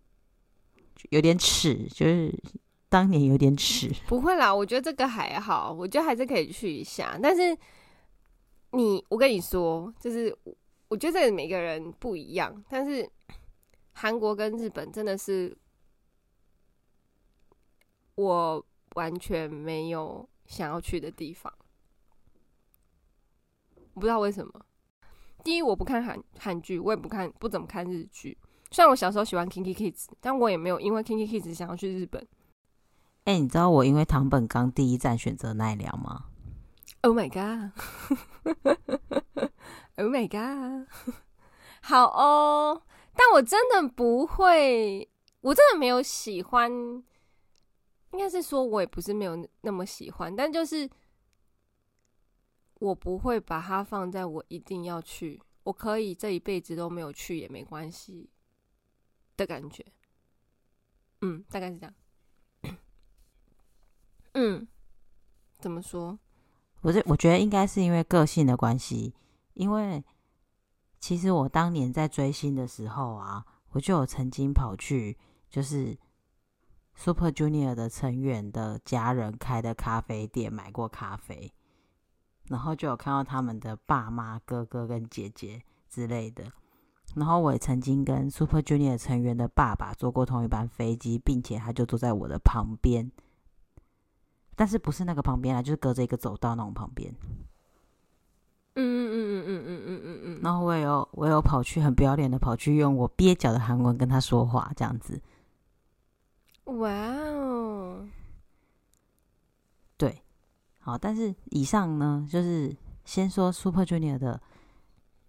[1.12, 2.34] 有点耻，就是
[2.90, 3.88] 当年有点耻。
[4.10, 7.20] 不会啦，我觉得这个还好，我觉得还是可以去一下。
[7.22, 7.56] 但是
[8.72, 10.36] 你，我跟你说，就是
[10.88, 13.08] 我觉得这每个人不一样，但是
[14.02, 15.56] 韩国跟日本真的是
[18.16, 21.54] 我完全没有想要去的地方。
[23.94, 24.66] 我不知道为什么。
[25.44, 28.36] 第一，我不看韩韩剧，我也不看不怎么看日剧。
[28.72, 32.28] 虽然我小时候喜欢 Kinky Kids，但我也没有因为 Kinky Kids 想要去日本。
[33.26, 36.26] 哎、欸，你知道我因为唐本刚第一站选择奈良吗
[37.02, 38.56] ？Oh my god！Oh
[40.10, 40.88] my god！
[41.84, 42.82] 好哦，
[43.14, 45.10] 但我真的不会，
[45.42, 46.72] 我真的没有喜欢。
[48.14, 50.90] 应该是说，我也不是没有那么喜欢，但就是
[52.74, 58.30] 我不会把它放在我一定要去，我可以这一辈子都没有去也没关系
[59.38, 59.86] 的感觉。
[61.22, 61.96] 嗯，大概是这样。
[64.34, 64.68] 嗯，
[65.60, 66.20] 怎么说？
[66.82, 69.14] 我这我觉得应该是因为个性的关系，
[69.54, 70.04] 因为
[71.02, 75.18] 其实我当年在追星的时候啊，我就有曾经跑去
[75.50, 75.98] 就是。
[76.94, 81.52] Super Junior 的成员的家人开的咖啡店买过咖啡，
[82.50, 86.52] 然后就有看到他们的爸妈、哥哥跟姐姐之类的。
[87.16, 93.10] 然后我也曾经跟 Super Junior 成员的爸爸坐过同一班飞机，并且他就坐在我的旁边，
[94.56, 97.16] 但是不是那个旁边啊，就是隔着一个走道那种旁边。
[98.76, 100.40] 嗯嗯嗯嗯嗯嗯嗯嗯嗯。
[100.42, 105.22] 然后我也有我也有跑去很不要脸的跑去用我蹩脚的韩文跟他说话，这样子。
[106.66, 108.08] 哇哦，
[109.98, 110.22] 对，
[110.80, 114.42] 好，但是以上呢，就是先说 Super Junior 的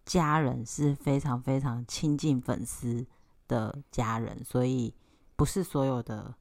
[0.05, 3.07] 家人是非常非常亲近粉丝
[3.49, 4.95] 的家人，所以
[5.35, 6.35] 不是所有的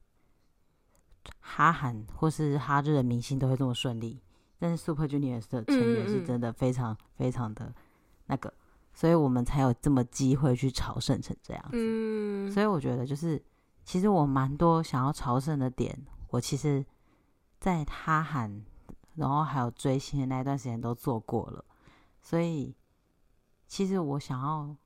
[1.40, 4.20] 哈韩或是哈日的明星都会这么顺利，
[4.62, 7.74] 但是 Super Junior 的成员是真的非常非常的
[8.26, 8.54] 那个，
[8.94, 13.42] 所以我们才有这么机会去朝圣成这样子，所以我觉得就是。
[13.84, 16.86] 其实我蛮多想要朝圣的点，我其实，
[17.58, 18.64] 在他喊，
[19.16, 21.64] 然后还有追星的那一段时间都做过了，
[22.20, 22.76] 所以
[23.66, 24.76] 其实我想要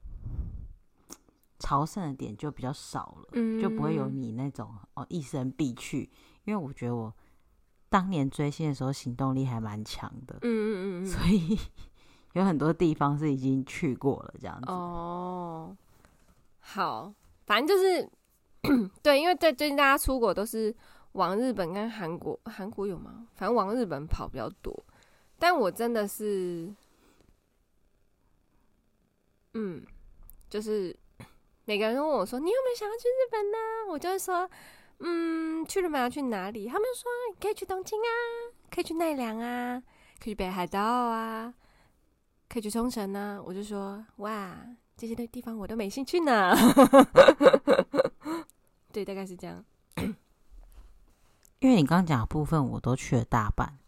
[1.59, 6.11] 朝圣的点就比较少了，嗯，就不会有你那种哦一生必去，
[6.45, 7.15] 因为我觉得我
[7.89, 11.59] 当年追星的时候行动力还蛮强的，嗯嗯嗯，所以
[12.33, 14.71] 有很多地方是已经去过了这样子。
[14.71, 15.77] 哦，
[16.61, 17.13] 好，
[17.47, 18.09] 反正就是。
[19.01, 20.75] 对，因为在最近大家出国都是
[21.13, 23.29] 往日本跟韩国，韩国有吗？
[23.37, 24.85] 反正往日本跑比较多。
[25.39, 26.75] 但我真的是，
[29.55, 29.87] 嗯，
[30.51, 30.97] 就是
[31.65, 33.57] 每个人都问我说：“你有没有想要去日本呢？”
[33.89, 34.51] 我就会说
[35.01, 38.11] ：“嗯，去日本要去哪里？”他们说：“你可以去东京啊，
[38.71, 39.83] 可以去奈良啊，
[40.19, 41.53] 可以去北海道啊，
[42.49, 44.57] 可以去冲绳啊。”我就说：“哇，
[44.97, 46.55] 这些的地方我都没兴趣呢。
[48.93, 49.65] ”对，大概是这样。
[51.59, 53.79] 因为你刚刚讲的部分我都去了大半，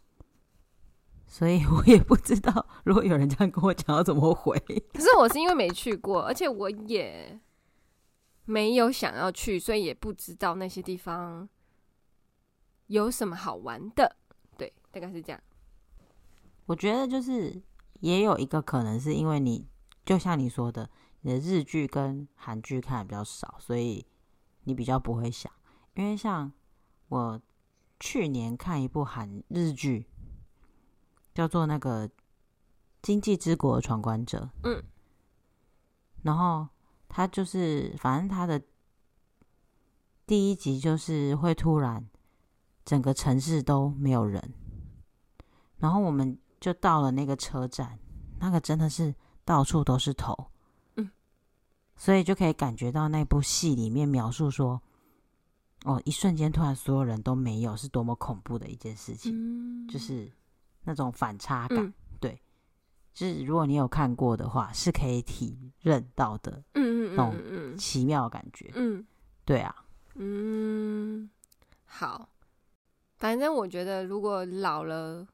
[1.27, 4.57] 所以我也不知道如果有人这样跟我讲要怎么回。
[4.93, 7.39] 可是我是因为没去过，而且我也
[8.49, 11.47] 没有想要去，所以也不知道那些地方
[12.87, 14.17] 有什么好玩的。
[14.57, 15.39] 对，大概是这样。
[16.65, 17.61] 我觉得就是
[17.99, 19.67] 也有一个可能是因为你
[20.03, 20.89] 就像你说的，
[21.21, 24.05] 你的日剧跟韩剧看的比较少，所以。
[24.63, 25.51] 你比较不会想，
[25.95, 26.51] 因为像
[27.07, 27.41] 我
[27.99, 30.05] 去年看一部韩日剧，
[31.33, 32.07] 叫做那个
[33.01, 34.51] 《经济之国的闯关者》。
[34.69, 34.83] 嗯，
[36.21, 36.67] 然后
[37.09, 38.61] 他就是，反正他的
[40.25, 42.07] 第一集就是会突然
[42.85, 44.53] 整个城市都没有人，
[45.79, 47.99] 然后我们就到了那个车站，
[48.39, 50.51] 那个真的是到处都是头。
[50.95, 51.09] 嗯
[51.97, 54.81] 所以就可以感觉到那部戏里面描述说，
[55.83, 60.31] 哦，一瞬间突然所有人都没有，是多么恐怖的一件事情，嗯、就是
[60.83, 61.93] 那种反差感。
[63.13, 66.63] 就是如果你有看过的话，是可以体认到的。
[66.73, 68.71] 嗯嗯那种奇妙的感觉。
[68.75, 69.05] 嗯，
[69.45, 69.75] 对啊。
[70.15, 71.29] 嗯，
[71.85, 72.29] 好。
[73.17, 75.27] 反正我觉得，如果老了，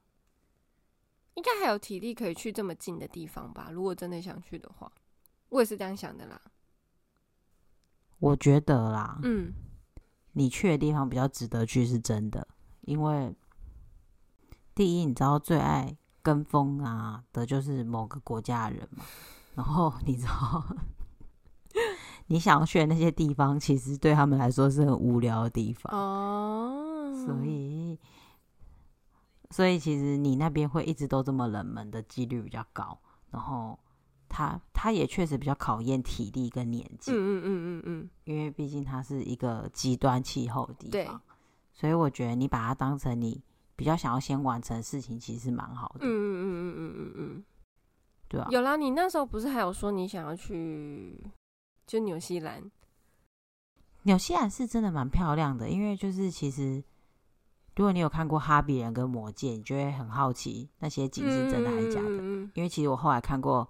[1.35, 3.69] 应该还有体力可以去这么近的地方吧。
[3.71, 4.91] 如果真的想去的话，
[5.49, 6.41] 我也是这样想的啦。
[8.17, 9.53] 我觉得啦，嗯，
[10.31, 12.47] 你去的地方比较值得去是真的，
[12.81, 13.35] 因为
[14.73, 15.95] 第一，你知道最爱
[16.25, 19.05] 跟风啊的就是某个国家的人嘛，
[19.53, 20.65] 然后你知道，
[22.25, 27.99] 你想要去的那些地方，其实对他们来说是很无聊的地方哦，所以，
[29.51, 32.99] 所以其实你那边会一直都这么冷门的几率比较高，
[33.29, 33.77] 然后。
[34.27, 41.09] 他他也确实比较考验体力跟年纪，嗯嗯嗯嗯嗯，因为毕竟它是一个极端气候的地方，对，
[41.73, 43.41] 所以我觉得你把它当成你
[43.75, 45.99] 比较想要先完成的事情，其实是蛮好的。
[46.01, 47.43] 嗯嗯嗯嗯嗯嗯嗯。
[48.27, 51.21] 对啊，有啦，你那时候不是还有说你想要去
[51.85, 52.71] 就纽西兰？
[54.03, 56.83] 纽西兰是真的蛮漂亮的，因为就是其实
[57.75, 62.07] 如果你有看过《哈比人》跟《魔戒》，你就会很好奇那些景是真的还是假的。
[62.09, 63.67] 嗯、因为其实我后来看过，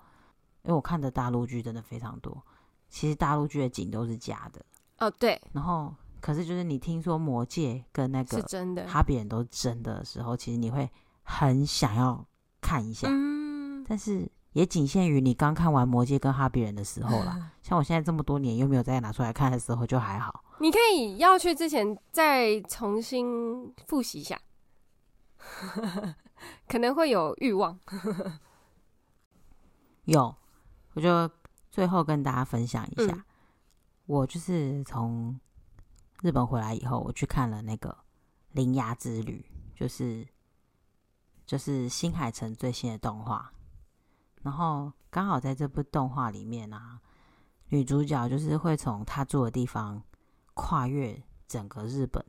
[0.64, 2.46] 因为我看的大陆剧真的非常多，
[2.90, 4.66] 其实大陆剧的景都是假的。
[5.00, 5.42] 哦，对。
[5.52, 5.94] 然后，
[6.26, 10.90] 可是就是你听说《魔戒》跟那个《是真的，哈比人》都是真的的时候，其实你会
[11.22, 12.26] 很想要
[12.60, 13.08] 看一下。
[13.12, 14.28] 嗯，但是。
[14.54, 17.52] 也仅限于你刚看完《魔戒》跟《哈比人》的时候啦。
[17.62, 20.46] 像我现在这么多年又没有再拿出来看的时候，就还好。
[20.62, 24.40] 你可以要去之前再重新复习一下，
[26.70, 27.78] 可能会有欲望。
[30.06, 30.34] 有，
[30.94, 31.30] 我就
[31.70, 33.24] 最后跟大家分享一下，嗯、
[34.06, 35.38] 我就是从
[36.22, 37.90] 日本回来以后，我去看了那个
[38.52, 39.46] 《铃芽之旅》，
[39.80, 40.28] 就是
[41.46, 43.52] 就是新海诚最新的动画。
[44.42, 47.00] 然后刚好在这部动画里面啊，
[47.70, 50.02] 女主角就是会从她住的地方
[50.54, 52.24] 跨越整个日本。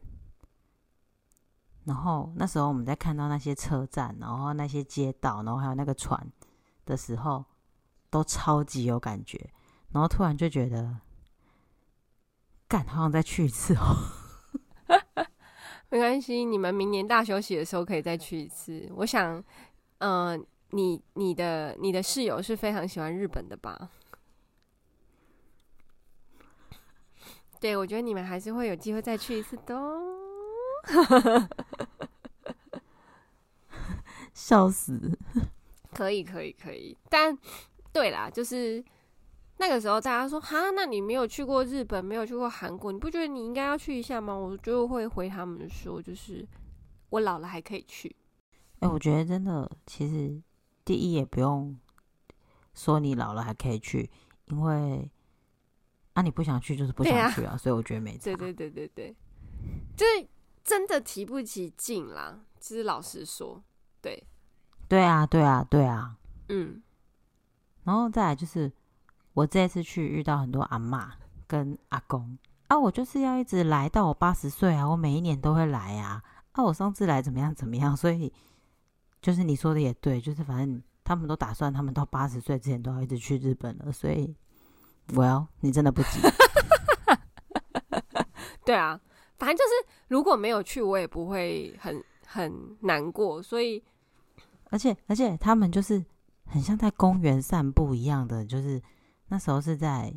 [1.85, 6.31] 然后那时候我们在看到那些车站，然后那些街道，然后还有那个船
[6.85, 7.45] 的时候，
[8.11, 9.53] 都超级有感觉。
[9.91, 10.99] 然后突然就觉得，
[12.69, 13.97] 干，好想再去一次哦。
[15.89, 18.91] 没关系，你们明年大休息的时候可以再去一次。
[18.97, 19.43] 我想，
[19.99, 20.47] 嗯、呃。
[20.71, 23.89] 你你的你的室友是非常喜欢日本的吧？
[27.61, 30.03] 对，我觉得你们还是会有机会再去一次的哦。
[34.35, 35.17] 笑死！
[35.95, 37.39] 可以可以可以，但
[37.93, 38.85] 对啦，就是
[39.59, 44.35] 那个时候大家说哈，那你没有去过日本，没有去过韩国，你不觉得你应该要去一下吗？
[44.35, 46.47] 我就会回他们说，就是
[47.11, 48.15] 我老了还可以去。
[48.81, 50.43] 哎、欸，我觉得真的，其实。
[50.85, 51.77] 第一也不用
[52.73, 54.09] 说你老了还可以去，
[54.45, 55.11] 因为
[56.13, 58.23] 啊你不想去就是不想去啊，啊所以我觉得没差。
[58.23, 59.17] 对对对对对，
[59.97, 60.29] 就是
[60.63, 63.61] 真的提不起劲啦，就是老实说，
[64.01, 64.29] 对，
[64.87, 66.17] 对啊对啊对啊，
[66.51, 66.81] 嗯，
[67.83, 68.73] 然后再来就是
[69.37, 71.13] 我这次去遇到很多阿妈
[71.47, 72.37] 跟阿公
[72.69, 76.23] 啊，我就是要一直来到我八十岁啊，我每一年都会来啊，
[76.53, 78.33] 啊我上次来怎么样怎么样，所以。
[79.23, 84.33] 就是你说的也对，就是反正他们都打算，他们到八十岁之前都要一直去日本了，所以
[85.09, 86.21] ，Well，你真的不急。
[88.65, 89.01] 对啊，
[89.37, 89.71] 反正就是
[90.07, 93.43] 如果没有去，我也不会很很难过。
[93.43, 93.83] 所以，
[94.71, 96.05] 而且而且他们就是
[96.45, 98.81] 很像在公园散步一样的，就是
[99.29, 100.15] 那时候是在。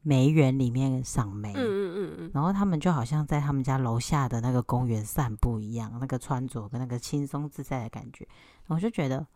[0.00, 8.26] 梅园里面赏梅，嗯嗯嗯嗯，然后他们就好像在他们家楼下的那个公园散步一样，那个穿着跟那个轻松自在的感觉，
[8.68, 9.26] 我就觉得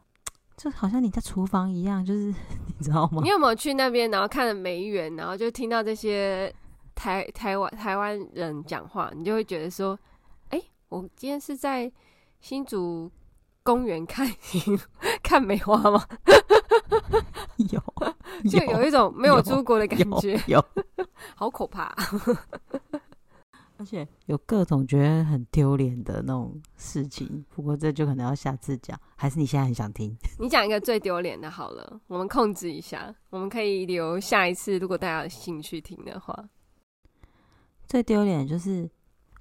[0.57, 2.33] 就好像你在厨房一样，就是
[2.79, 3.21] 你知道吗？
[3.23, 6.55] 你有没有去那边，然后看了梅园，然后就听到这些
[6.95, 9.99] 台台湾台湾人讲话，你就会觉得说，
[10.51, 11.93] 哎，我今天是在
[12.41, 13.11] 新竹
[13.63, 14.27] 公园看
[15.23, 16.07] 看梅花吗？
[17.71, 17.83] 有。
[18.51, 21.95] 就有一种没有出国的感觉，有，有 有好可怕，
[23.77, 27.45] 而且有各种觉得很丢脸的那种事情。
[27.51, 30.17] 不过这就可能要下次讲，还是你现在很想听？
[30.41, 36.49] 你讲一个最丢脸的好了，我们控制一下，我们可以留下一次，如果大家有兴趣听的话。
[37.87, 38.91] 最丢脸就是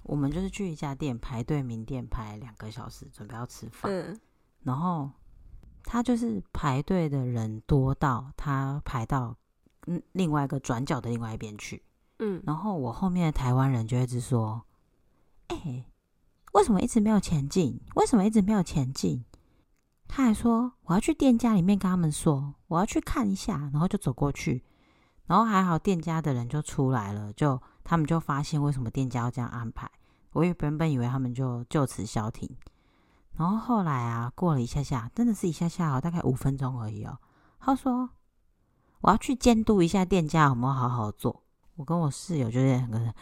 [0.04, 4.20] 我们就是去一家店排队名店排两个小时，准备要吃饭，嗯，
[4.62, 5.10] 然后。
[5.84, 9.36] 他就是排队的人多到他排到
[9.86, 11.82] 嗯另外一个转角的另外一边去，
[12.18, 14.62] 嗯，然后我后面的台湾人就一直说
[15.48, 15.86] ：“哎、欸，
[16.52, 17.80] 为什么一直没有前进？
[17.96, 19.24] 为什么一直没有前进？”
[20.08, 24.62] 他还说：“我要去店家里面跟他们说，我要去看一下。”然后就走过去，
[25.26, 29.90] 然后还好店家的人就出来了，就他们就发现为什么店家要这样安排。
[30.32, 32.48] 我也原本以为他们就就此消停。
[33.36, 37.18] 然后后来啊，过了一下下，真的是一下下哦，大概五分钟而已哦。
[37.58, 38.10] 他说
[39.00, 41.42] ：“我要去监督一下店家有没有好好做。”
[41.76, 43.12] 我跟我室友就是两个人，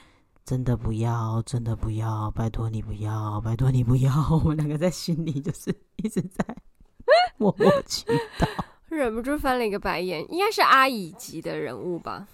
[0.44, 4.12] 真的不要，真的不要，拜托你不要，拜托你不要。
[4.30, 6.44] 我们两个在心里就是一直在
[7.38, 8.04] 默默祈
[8.38, 8.48] 祷，
[8.88, 10.20] 忍不住翻了一个白眼。
[10.32, 12.26] 应该是阿姨级的人物吧？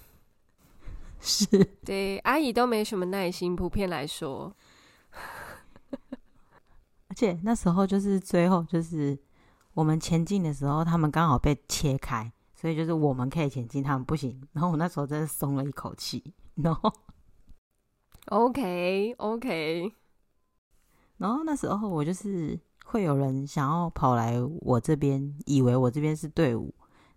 [1.21, 1.45] 是，
[1.85, 4.51] 对，阿姨都没什么耐心，普遍来说。
[7.17, 9.17] 而且那时候就是最后就是
[9.73, 14.39] 我们前进的时候，他们刚好被切开，所以就是我们可以前进，他们不行。
[14.53, 16.35] 然后我那时候真的松了一口气。
[16.53, 16.93] 然后
[18.27, 19.91] ，OK OK。
[21.17, 26.71] 然后那时候我就是会有人想要跑来我这边，以为我这边是队伍，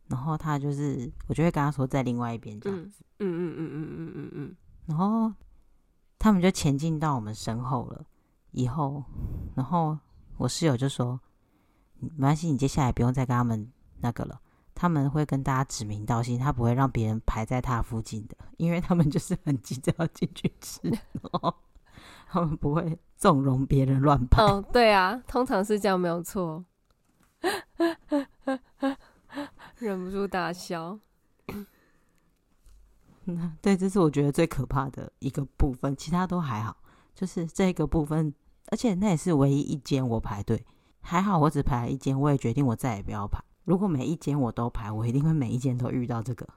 [0.07, 3.05] 然后他就是，我就会跟他说在另外一边这样子。
[3.19, 4.57] 嗯嗯嗯嗯嗯嗯嗯。
[4.87, 5.31] 然后
[6.19, 8.07] 他们就前进到我们身后了。
[8.53, 9.05] 以后，
[9.55, 9.97] 然后
[10.37, 11.21] 我室友就说
[11.99, 13.71] ：“没关系，你接下来不用再跟他们
[14.01, 14.41] 那个了。
[14.75, 20.81] 他们会跟大家指名道姓，他不会让别人排在他附近的，因为他们就是很急着要进去吃。
[21.33, 21.55] ”哦
[22.33, 24.47] 他们不会纵容别人乱跑。
[24.47, 26.65] 哦，对啊，通常是这样，没有错。
[29.79, 30.97] 忍不住大笑。
[33.27, 36.77] 嗯，对，这是我觉得最可怕的一个部分，其他都还好。
[37.21, 38.33] 就是这个部分，
[38.69, 40.65] 而且那也是唯一一间我排队，
[41.03, 43.39] 还好我只排了一间，我也决定我再也不要排。
[43.65, 46.49] 如果每一间我都排，我一定会每一间都遇到这个，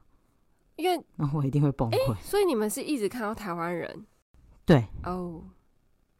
[0.78, 2.16] 因为然后我一定会崩溃。
[2.22, 4.06] 所以你们是一直看到台湾人？
[4.66, 5.44] 对，哦。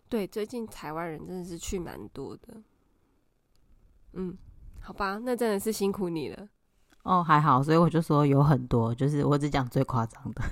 [0.10, 2.62] 对，最近台湾人真的是去蛮多的。
[4.12, 4.38] 嗯，
[4.82, 6.50] 好吧，那真的是辛苦你了。
[7.04, 10.44] 哦，还好，所以我就说有很多，就是我只讲最夸张的。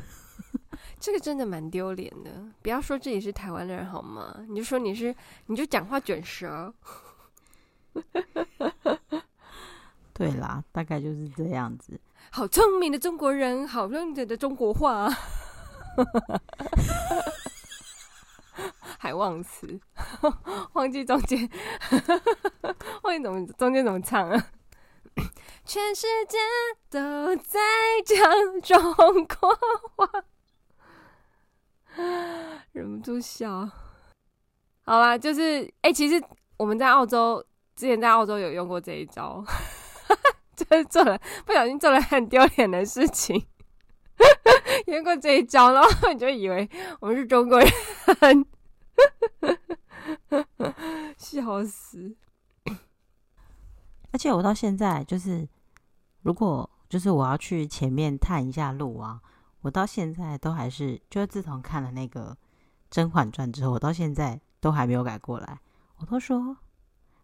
[1.01, 2.29] 这个真的蛮丢脸的，
[2.61, 4.45] 不要说自己是台湾人好吗？
[4.47, 5.15] 你就说你是，
[5.47, 6.71] 你就讲话卷舌。
[10.13, 11.99] 对啦，大概就是这样子。
[12.29, 15.09] 好聪明的中国人，好认真的中国话。
[18.99, 19.79] 还忘词，
[20.73, 21.49] 忘记中间，
[23.01, 24.51] 忘记怎么中间怎么唱啊？
[25.65, 26.37] 全世界
[26.89, 27.59] 都在
[28.05, 28.93] 讲中
[29.25, 29.57] 国
[29.95, 30.07] 话，
[32.73, 33.69] 忍不住笑。
[34.83, 36.23] 好啦，就是哎、其实
[36.57, 37.43] 我们在澳洲
[37.75, 39.43] 之前在澳洲有用过这一招，
[40.55, 43.45] 就是做了不小心做了很丢脸的事情，
[44.87, 46.69] 用过这一招，然后你就以为
[46.99, 47.69] 我们是中国人。
[51.17, 52.15] 笑死！
[54.11, 55.47] 而且我到现在就是，
[56.21, 59.21] 如果就是我要去前面探一下路啊，
[59.61, 62.31] 我到现在都还是，就是自从看了那个
[62.89, 65.59] 《甄嬛传》之后，我到现在都还没有改过来。
[65.97, 66.57] 我都说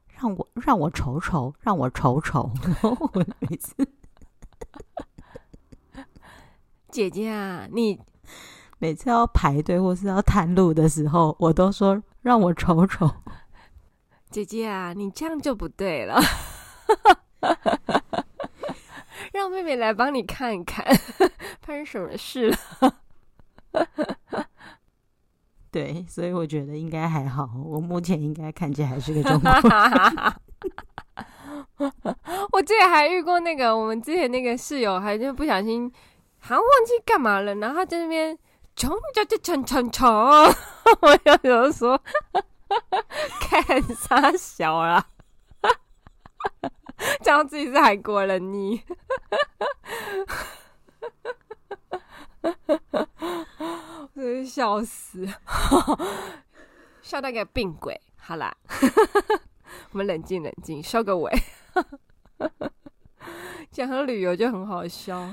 [0.07, 2.51] 让我让我瞅瞅，让我瞅瞅。
[2.63, 3.75] 然后 我每次，
[6.89, 7.99] 姐姐啊，你。
[8.79, 13.09] 每次要排队或是要探路的时候，我都说让我瞅瞅。
[14.29, 16.21] 姐姐啊，你这样就不对了，
[19.47, 20.85] 让妹妹来帮你看看，
[21.63, 22.57] 发生什么事了？
[25.71, 27.49] 对，所以我觉得应该还好。
[27.63, 29.61] 我目前应该看起来还是个中国人。
[32.51, 35.89] 我之前还遇过那个，我们之前那个室友，还就不小心，
[36.39, 38.37] 好像忘记干嘛了，然后他在那边。
[38.75, 40.07] 冲就就冲冲冲！
[40.07, 41.99] 我有时候说，
[43.41, 45.03] 看啥小啦，
[47.21, 48.81] 讲自己是韩国人你，
[54.13, 55.27] 真是笑死，
[57.01, 57.99] 笑到个病鬼。
[58.15, 58.55] 好啦，
[59.91, 61.31] 我们冷静冷静，收个尾。
[63.71, 65.29] 讲和旅游就很好笑，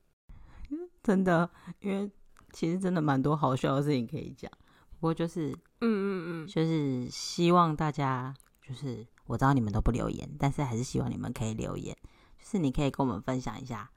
[1.02, 2.10] 真的，因为。
[2.50, 4.50] 其实真的蛮多好笑的事情可以讲，
[4.98, 8.34] 不过就是，嗯嗯嗯，就是希望大家，
[8.66, 11.96] 就是我知道你们都不留言，但是还是希望你们可以留言，
[12.40, 13.90] 就是你可以跟我们分享一下，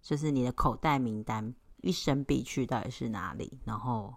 [0.00, 4.14] 就是你的口袋名单一生必去到底是哪里，然后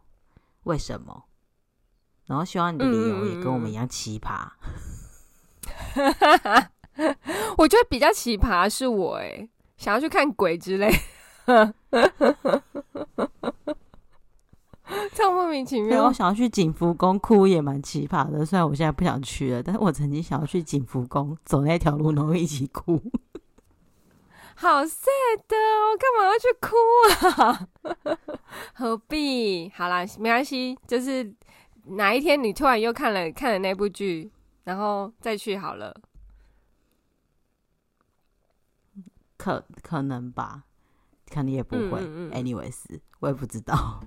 [0.63, 1.25] 为什么，
[2.27, 4.47] 然后希望你的理由也跟我们一样奇葩。
[7.57, 10.89] 我觉得比较奇葩是我哎，想要去看鬼之类。
[15.29, 16.05] 莫名其妙。
[16.05, 22.97] 我想要去景福宫哭也蛮奇葩的，虽然我现在不想去了，但是我曾经想要去景福宫走那条路，然后一起哭。
[24.55, 25.55] 好 sad 的，
[25.89, 26.75] 我干嘛要去哭
[27.41, 28.17] 啊？
[28.73, 29.69] 何必？
[29.75, 31.33] 好啦，没关系，就是
[31.85, 34.31] 哪一天你突然又看了看了那部剧，
[34.63, 35.93] 然后再去好了。
[39.37, 40.63] 可可能吧。
[41.33, 42.01] 可能也不会。
[42.01, 44.01] 嗯嗯嗯，anyways，我也不知道。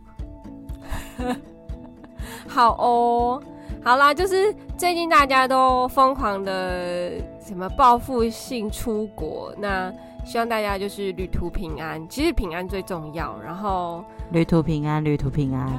[2.48, 3.42] 好哦，
[3.82, 9.92] 好啦，就是最近大家都疯狂的什么报复性出国，那
[10.24, 13.38] 希望大家就是旅途平安，其实平安最重要。
[13.44, 15.70] 然后，旅途平安，旅途平安。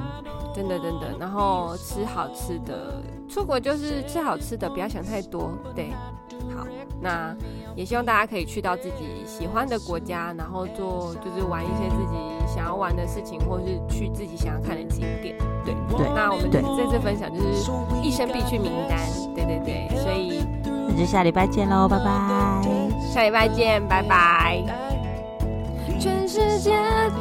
[0.54, 5.50] 真的真的，然后吃好吃的，出国就是吃好吃的，不要想太多。
[5.76, 5.90] 对，
[6.56, 6.66] 好，
[7.02, 7.36] 那
[7.76, 15.36] 也希望大家可以去到自己喜欢的国家，然后做就是玩一些自己想要玩的事情，或是去自己想要看的景点。
[15.66, 19.00] 对对，那我们这次分享就是一生必去名单。
[19.36, 20.44] 对对对，所以
[20.88, 22.06] 那就下礼拜见喽，拜拜。
[23.12, 24.64] 下礼拜见，拜拜。
[26.00, 26.72] 全世界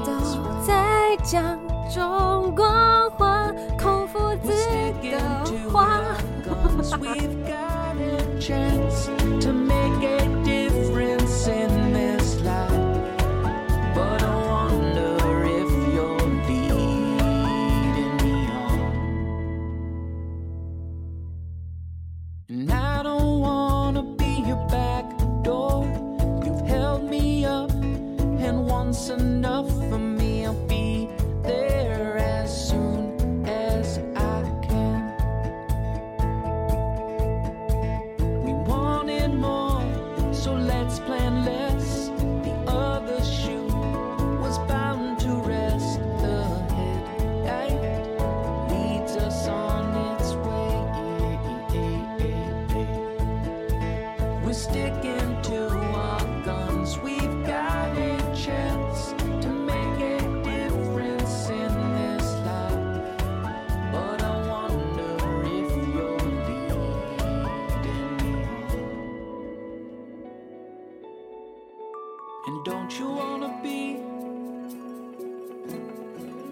[0.05, 0.13] 都
[0.67, 1.59] 在讲
[1.89, 2.65] 中国
[3.17, 4.53] 话，孔夫子
[5.03, 5.19] 的
[5.71, 6.01] 话。
[8.45, 9.07] chance
[9.43, 10.44] to make it
[72.55, 73.97] And don't you wanna be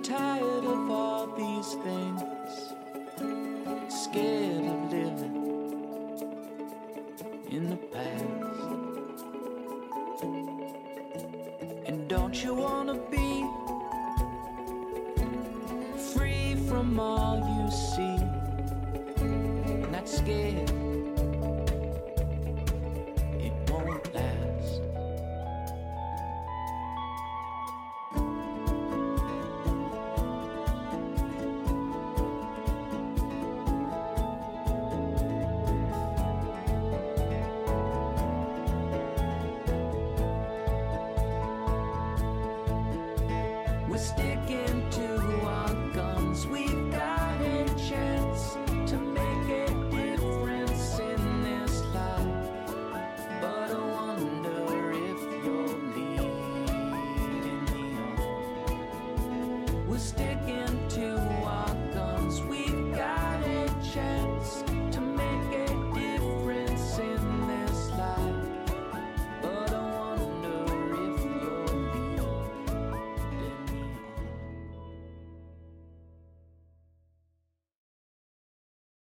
[0.03, 2.32] tired of all these things?